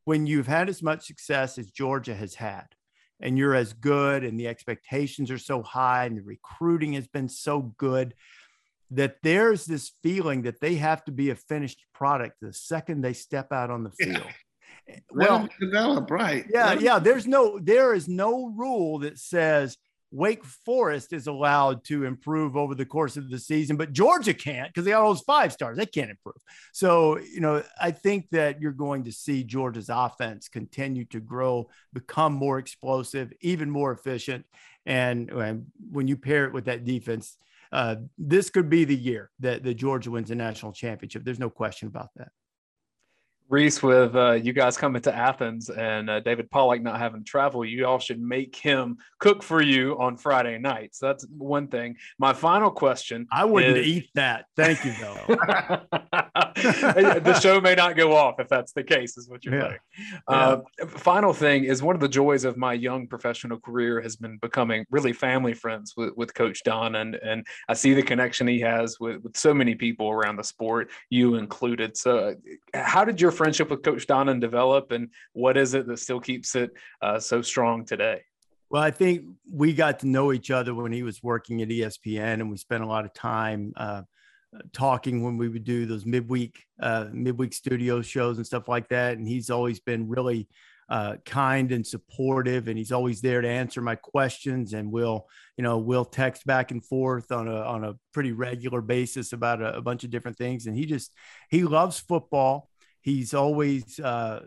when 0.06 0.28
you've 0.28 0.48
had 0.48 0.70
as 0.70 0.84
much 0.84 1.08
success 1.08 1.58
as 1.58 1.72
Georgia 1.72 2.16
has 2.16 2.36
had 2.36 2.66
and 3.22 3.38
you're 3.38 3.56
as 3.56 3.74
good 3.74 4.24
and 4.24 4.40
the 4.40 4.48
expectations 4.48 5.30
are 5.32 5.38
so 5.38 5.62
high 5.62 6.06
and 6.06 6.18
the 6.18 6.24
recruiting 6.24 6.94
has 6.94 7.08
been 7.08 7.30
so 7.30 7.74
good 7.78 8.14
that 8.92 9.18
there's 9.24 9.66
this 9.66 9.92
feeling 10.04 10.44
that 10.44 10.60
they 10.60 10.76
have 10.76 11.04
to 11.06 11.12
be 11.12 11.30
a 11.30 11.36
finished 11.36 11.86
product 11.94 12.36
the 12.42 12.54
second 12.54 13.02
they 13.02 13.14
step 13.14 13.52
out 13.52 13.72
on 13.72 13.84
the 13.84 13.92
field. 13.92 14.24
Yeah. 14.26 14.32
Well, 15.14 15.48
develop 15.60 16.10
right. 16.12 16.46
Yeah, 16.50 16.74
yeah. 16.74 17.00
There's 17.00 17.28
no, 17.28 17.60
there 17.60 17.94
is 17.94 18.10
no 18.10 18.48
rule 18.48 19.00
that 19.00 19.20
says 19.20 19.78
Wake 20.12 20.44
Forest 20.44 21.14
is 21.14 21.28
allowed 21.28 21.86
to 21.86 22.04
improve 22.04 22.58
over 22.58 22.76
the 22.76 22.86
course 22.86 23.16
of 23.16 23.30
the 23.30 23.40
season, 23.40 23.78
but 23.78 23.94
Georgia 23.94 24.34
can't 24.34 24.70
because 24.70 24.84
they 24.84 24.92
got 24.92 25.02
all 25.02 25.14
those 25.14 25.22
five 25.22 25.54
stars. 25.54 25.78
They 25.78 25.86
can't 25.86 26.10
improve. 26.10 26.42
So, 26.74 27.20
you 27.20 27.40
know, 27.40 27.64
I 27.80 27.92
think 27.92 28.30
that 28.32 28.62
you're 28.62 28.74
going 28.74 29.06
to 29.06 29.12
see 29.14 29.44
Georgia's 29.44 29.90
offense 29.90 30.50
continue 30.50 31.06
to 31.06 31.22
grow, 31.22 31.70
become 31.94 32.34
more 32.34 32.60
explosive, 32.60 33.32
even 33.40 33.70
more 33.70 33.94
efficient. 33.94 34.46
And, 34.86 35.30
and 35.30 35.68
when 35.90 36.10
you 36.10 36.18
pair 36.18 36.46
it 36.46 36.54
with 36.54 36.66
that 36.66 36.84
defense, 36.84 37.38
uh, 37.72 37.96
this 38.18 38.50
could 38.50 38.70
be 38.70 38.84
the 38.84 38.96
year 38.96 39.32
that, 39.40 39.64
that 39.64 39.76
Georgia 39.76 40.12
wins 40.12 40.32
a 40.32 40.36
national 40.36 40.74
championship. 40.74 41.24
There's 41.24 41.40
no 41.40 41.50
question 41.50 41.88
about 41.88 42.10
that. 42.18 42.30
Rece, 43.52 43.84
with 43.84 44.16
uh, 44.16 44.32
you 44.32 44.54
guys 44.54 44.78
coming 44.78 45.02
to 45.02 45.14
Athens 45.14 45.70
and 45.70 46.10
uh, 46.10 46.22
David 46.22 46.50
Pollack 46.50 46.82
not 46.82 46.98
having 47.00 47.22
to 47.22 47.30
travel, 47.30 47.66
you 47.66 47.86
all 47.86 48.00
should 48.00 48.22
make 48.22 48.56
him 48.56 48.98
cook 49.20 49.44
for 49.44 49.62
you 49.62 50.00
on 50.00 50.16
Friday 50.16 50.58
night. 50.58 50.96
So 50.96 51.08
that's 51.08 51.28
one 51.38 51.68
thing. 51.68 51.98
My 52.18 52.32
final 52.32 52.72
question 52.72 53.28
I 53.30 53.44
wouldn't 53.44 53.78
is... 53.78 53.88
eat 53.88 54.10
that. 54.16 54.46
Thank 54.56 54.86
you, 54.86 54.94
though. 55.02 55.26
the 56.56 57.40
show 57.42 57.60
may 57.60 57.76
not 57.76 57.98
go 57.98 58.16
off 58.16 58.40
if 58.40 58.48
that's 58.48 58.72
the 58.72 58.84
case, 58.84 59.18
is 59.18 59.28
what 59.28 59.44
you're 59.44 59.56
yeah. 59.56 59.68
saying. 59.68 60.22
Uh, 60.30 60.58
Final 60.88 61.34
thing 61.34 61.66
is 61.66 61.84
one 61.84 61.96
of 61.96 62.02
the 62.02 62.08
joys 62.08 62.46
of 62.46 62.56
my 62.56 62.72
young 62.72 63.06
professional 63.06 63.60
career 63.60 64.00
has 64.00 64.16
been 64.16 64.38
becoming 64.38 64.86
really 64.90 65.12
family 65.12 65.54
friends 65.54 65.94
with, 65.98 66.16
with 66.16 66.34
Coach 66.34 66.64
Don. 66.64 66.96
And, 66.96 67.16
and 67.16 67.46
I 67.68 67.74
see 67.74 67.94
the 67.94 68.04
connection 68.04 68.48
he 68.48 68.62
has 68.62 68.98
with, 68.98 69.22
with 69.24 69.36
so 69.36 69.54
many 69.54 69.76
people 69.76 70.10
around 70.10 70.38
the 70.38 70.44
sport, 70.44 70.90
you 71.10 71.36
included. 71.36 71.98
So, 71.98 72.36
how 72.74 73.04
did 73.04 73.20
your 73.20 73.32
friendship 73.42 73.72
with 73.72 73.82
Coach 73.82 74.06
Donnan 74.06 74.40
develop, 74.40 74.92
and 74.92 75.10
what 75.34 75.58
is 75.58 75.74
it 75.74 75.88
that 75.88 75.98
still 75.98 76.20
keeps 76.20 76.54
it 76.54 76.70
uh, 77.02 77.18
so 77.20 77.42
strong 77.42 77.86
today? 77.86 78.22
Well, 78.70 78.84
I 78.84 78.92
think 78.92 79.24
we 79.52 79.74
got 79.74 79.98
to 80.00 80.08
know 80.08 80.32
each 80.32 80.52
other 80.52 80.76
when 80.76 80.92
he 80.92 81.02
was 81.02 81.24
working 81.24 81.64
at 81.64 81.70
ESPN, 81.70 82.36
and 82.36 82.52
we 82.52 82.58
spent 82.58 82.84
a 82.84 82.88
lot 82.88 83.04
of 83.04 83.16
time 83.16 83.74
uh, 83.76 84.04
talking 84.74 85.24
when 85.24 85.38
we 85.38 85.50
would 85.50 85.64
do 85.64 85.88
those 85.88 86.06
midweek 86.06 86.64
uh, 86.80 87.08
midweek 87.12 87.54
studio 87.54 88.04
shows 88.04 88.38
and 88.38 88.46
stuff 88.46 88.68
like 88.68 88.88
that. 88.90 89.18
And 89.18 89.28
he's 89.28 89.50
always 89.50 89.80
been 89.80 90.08
really 90.08 90.48
uh, 90.88 91.16
kind 91.26 91.72
and 91.72 91.86
supportive, 91.86 92.68
and 92.68 92.78
he's 92.78 92.92
always 92.92 93.22
there 93.22 93.42
to 93.42 93.50
answer 93.50 93.82
my 93.82 93.96
questions. 93.96 94.74
And 94.74 94.92
we'll, 94.92 95.26
you 95.58 95.64
know, 95.64 95.80
we'll 95.80 96.06
text 96.06 96.46
back 96.46 96.70
and 96.70 96.86
forth 96.86 97.32
on 97.32 97.48
a 97.48 97.56
on 97.56 97.84
a 97.86 97.96
pretty 98.14 98.34
regular 98.34 98.82
basis 98.82 99.34
about 99.34 99.64
a, 99.64 99.78
a 99.78 99.82
bunch 99.82 100.04
of 100.04 100.12
different 100.12 100.38
things. 100.38 100.68
And 100.68 100.78
he 100.78 100.86
just 100.86 101.12
he 101.50 101.64
loves 101.64 102.00
football 102.00 102.70
he's 103.02 103.34
always 103.34 104.00
uh, 104.00 104.42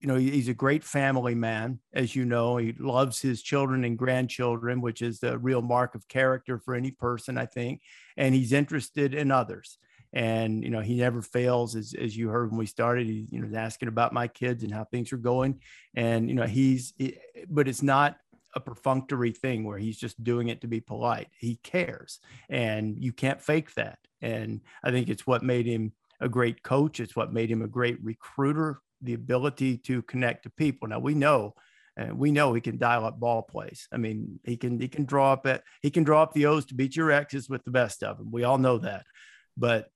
you 0.00 0.08
know 0.08 0.16
he's 0.16 0.48
a 0.48 0.54
great 0.54 0.82
family 0.82 1.34
man 1.34 1.78
as 1.92 2.16
you 2.16 2.24
know. 2.24 2.56
He 2.56 2.72
loves 2.78 3.20
his 3.20 3.42
children 3.42 3.84
and 3.84 3.98
grandchildren 3.98 4.80
which 4.80 5.02
is 5.02 5.20
the 5.20 5.38
real 5.38 5.62
mark 5.62 5.94
of 5.94 6.08
character 6.08 6.58
for 6.58 6.74
any 6.74 6.90
person 6.90 7.38
i 7.38 7.46
think. 7.46 7.82
And 8.16 8.34
he's 8.34 8.52
interested 8.52 9.14
in 9.14 9.30
others. 9.30 9.78
And 10.12 10.64
you 10.64 10.70
know 10.70 10.80
he 10.80 10.96
never 10.96 11.22
fails 11.22 11.76
as, 11.76 11.94
as 11.94 12.16
you 12.16 12.30
heard 12.30 12.50
when 12.50 12.58
we 12.58 12.66
started 12.66 13.06
he 13.06 13.28
you 13.30 13.40
know 13.40 13.56
asking 13.56 13.88
about 13.88 14.12
my 14.12 14.26
kids 14.26 14.64
and 14.64 14.72
how 14.72 14.84
things 14.84 15.12
are 15.12 15.18
going. 15.18 15.60
And 15.94 16.28
you 16.28 16.34
know 16.34 16.46
he's 16.46 16.94
but 17.48 17.68
it's 17.68 17.82
not 17.82 18.16
a 18.56 18.60
perfunctory 18.60 19.30
thing 19.30 19.62
where 19.62 19.78
he's 19.78 19.96
just 19.96 20.24
doing 20.24 20.48
it 20.48 20.62
to 20.62 20.66
be 20.66 20.80
polite. 20.80 21.28
He 21.38 21.60
cares 21.62 22.18
and 22.48 22.96
you 22.98 23.12
can't 23.12 23.40
fake 23.40 23.74
that. 23.74 23.98
And 24.22 24.60
i 24.82 24.90
think 24.90 25.08
it's 25.08 25.26
what 25.26 25.42
made 25.42 25.66
him 25.66 25.92
a 26.20 26.28
great 26.28 26.62
coach. 26.62 27.00
It's 27.00 27.16
what 27.16 27.32
made 27.32 27.50
him 27.50 27.62
a 27.62 27.68
great 27.68 27.98
recruiter, 28.02 28.80
the 29.02 29.14
ability 29.14 29.78
to 29.78 30.02
connect 30.02 30.44
to 30.44 30.50
people. 30.50 30.88
Now 30.88 30.98
we 30.98 31.14
know, 31.14 31.54
and 31.96 32.18
we 32.18 32.30
know 32.30 32.52
he 32.52 32.60
can 32.60 32.78
dial 32.78 33.04
up 33.04 33.18
ball 33.18 33.42
plays. 33.42 33.88
I 33.92 33.96
mean, 33.96 34.40
he 34.44 34.56
can 34.56 34.80
he 34.80 34.88
can 34.88 35.04
draw 35.04 35.32
up 35.32 35.46
it. 35.46 35.62
He 35.82 35.90
can 35.90 36.04
draw 36.04 36.22
up 36.22 36.32
the 36.32 36.46
O's 36.46 36.66
to 36.66 36.74
beat 36.74 36.96
your 36.96 37.10
X's 37.10 37.48
with 37.48 37.64
the 37.64 37.70
best 37.70 38.02
of 38.02 38.18
them. 38.18 38.30
We 38.30 38.44
all 38.44 38.58
know 38.58 38.78
that. 38.78 39.04
But 39.56 39.88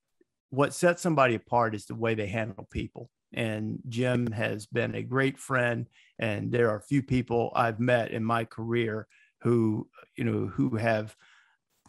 what 0.51 0.75
sets 0.75 1.03
somebody 1.03 1.35
apart 1.35 1.75
is 1.75 1.87
the 1.87 1.95
way 1.95 2.15
they 2.15 2.27
handle 2.27 2.69
people. 2.71 3.11
And 3.33 3.81
Jim 3.89 4.31
has 4.33 4.67
been 4.67 4.95
a 4.95 5.03
great 5.03 5.39
friend. 5.39 5.89
And 6.19 6.53
there 6.53 6.71
are 6.71 6.81
few 6.81 7.03
people 7.03 7.53
I've 7.55 7.81
met 7.81 8.13
in 8.13 8.25
my 8.25 8.45
career 8.45 9.09
who, 9.41 9.89
you 10.17 10.25
know, 10.25 10.47
who 10.47 10.77
have 10.77 11.15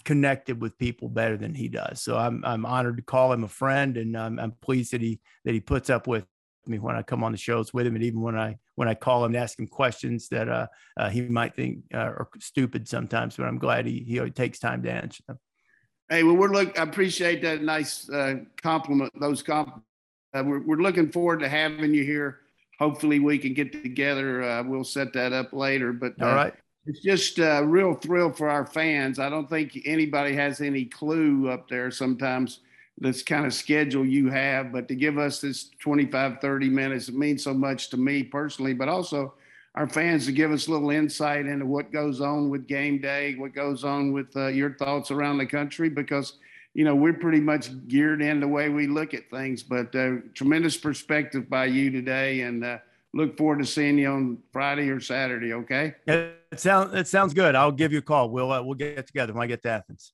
connected 0.05 0.61
with 0.61 0.77
people 0.77 1.09
better 1.09 1.35
than 1.35 1.53
he 1.53 1.67
does. 1.67 2.01
So 2.01 2.15
I'm 2.15 2.43
I'm 2.45 2.65
honored 2.65 2.97
to 2.97 3.03
call 3.03 3.33
him 3.33 3.43
a 3.43 3.49
friend, 3.49 3.97
and 3.97 4.15
I'm, 4.15 4.39
I'm 4.39 4.51
pleased 4.61 4.93
that 4.93 5.01
he 5.01 5.19
that 5.43 5.53
he 5.53 5.59
puts 5.59 5.89
up 5.89 6.07
with 6.07 6.25
me 6.67 6.79
when 6.79 6.95
I 6.95 7.01
come 7.01 7.23
on 7.23 7.31
the 7.31 7.37
shows 7.37 7.73
with 7.73 7.85
him, 7.85 7.95
and 7.95 8.03
even 8.03 8.21
when 8.21 8.37
I 8.37 8.57
when 8.75 8.87
I 8.87 8.93
call 8.93 9.25
him 9.25 9.33
and 9.33 9.43
ask 9.43 9.59
him 9.59 9.67
questions 9.67 10.29
that 10.29 10.47
uh, 10.47 10.67
uh, 10.97 11.09
he 11.09 11.21
might 11.21 11.55
think 11.55 11.79
uh, 11.93 11.97
are 11.97 12.29
stupid 12.39 12.87
sometimes, 12.87 13.35
but 13.35 13.45
I'm 13.45 13.57
glad 13.57 13.85
he 13.85 14.05
he 14.07 14.29
takes 14.29 14.59
time 14.59 14.83
to 14.83 14.91
answer 14.91 15.23
them. 15.27 15.39
Hey, 16.09 16.23
well, 16.23 16.35
we're 16.35 16.53
look. 16.53 16.79
I 16.79 16.83
appreciate 16.83 17.41
that 17.41 17.63
nice 17.63 18.09
uh, 18.09 18.35
compliment. 18.61 19.11
Those 19.19 19.41
comp. 19.41 19.83
Uh, 20.33 20.43
we're 20.45 20.61
we're 20.61 20.77
looking 20.77 21.11
forward 21.11 21.39
to 21.39 21.49
having 21.49 21.93
you 21.93 22.03
here. 22.03 22.39
Hopefully, 22.79 23.19
we 23.19 23.37
can 23.37 23.53
get 23.53 23.71
together. 23.71 24.43
Uh, 24.43 24.63
we'll 24.63 24.83
set 24.83 25.13
that 25.13 25.33
up 25.33 25.53
later. 25.53 25.93
But 25.93 26.21
all 26.21 26.35
right 26.35 26.53
it's 26.85 26.99
just 26.99 27.39
a 27.39 27.63
real 27.65 27.95
thrill 27.95 28.31
for 28.31 28.49
our 28.49 28.65
fans. 28.65 29.19
I 29.19 29.29
don't 29.29 29.49
think 29.49 29.81
anybody 29.85 30.35
has 30.35 30.61
any 30.61 30.85
clue 30.85 31.49
up 31.49 31.67
there 31.67 31.89
sometimes 31.91 32.59
this 32.97 33.23
kind 33.23 33.45
of 33.45 33.53
schedule 33.53 34.05
you 34.05 34.29
have, 34.29 34.71
but 34.71 34.87
to 34.87 34.95
give 34.95 35.17
us 35.17 35.41
this 35.41 35.69
25, 35.79 36.39
30 36.39 36.69
minutes, 36.69 37.09
it 37.09 37.15
means 37.15 37.43
so 37.43 37.53
much 37.53 37.89
to 37.89 37.97
me 37.97 38.23
personally, 38.23 38.73
but 38.73 38.87
also 38.87 39.33
our 39.75 39.87
fans 39.87 40.25
to 40.25 40.31
give 40.31 40.51
us 40.51 40.67
a 40.67 40.71
little 40.71 40.91
insight 40.91 41.45
into 41.45 41.65
what 41.65 41.91
goes 41.91 42.21
on 42.21 42.49
with 42.49 42.67
game 42.67 43.01
day, 43.01 43.35
what 43.35 43.53
goes 43.53 43.83
on 43.83 44.13
with 44.13 44.33
uh, 44.37 44.47
your 44.47 44.75
thoughts 44.75 45.11
around 45.11 45.37
the 45.37 45.45
country, 45.45 45.89
because, 45.89 46.33
you 46.73 46.85
know, 46.85 46.95
we're 46.95 47.11
pretty 47.11 47.41
much 47.41 47.69
geared 47.89 48.21
in 48.21 48.39
the 48.39 48.47
way 48.47 48.69
we 48.69 48.87
look 48.87 49.13
at 49.13 49.29
things, 49.29 49.61
but 49.61 49.93
uh, 49.93 50.13
tremendous 50.33 50.77
perspective 50.77 51.49
by 51.49 51.65
you 51.65 51.91
today. 51.91 52.41
And, 52.41 52.63
uh, 52.63 52.77
look 53.15 53.37
forward 53.37 53.59
to 53.59 53.65
seeing 53.65 53.97
you 53.97 54.09
on 54.09 54.37
Friday 54.51 54.89
or 54.89 54.99
Saturday. 54.99 55.53
Okay. 55.53 55.95
It 56.05 56.37
sounds 56.57 56.93
it 56.93 57.07
sounds 57.07 57.33
good. 57.33 57.55
I'll 57.55 57.71
give 57.71 57.91
you 57.91 57.99
a 57.99 58.03
call. 58.03 58.29
We'll 58.29 58.51
uh, 58.51 58.61
we'll 58.61 58.75
get 58.75 59.07
together 59.07 59.33
when 59.33 59.41
I 59.41 59.47
get 59.47 59.63
to 59.63 59.69
Athens. 59.69 60.13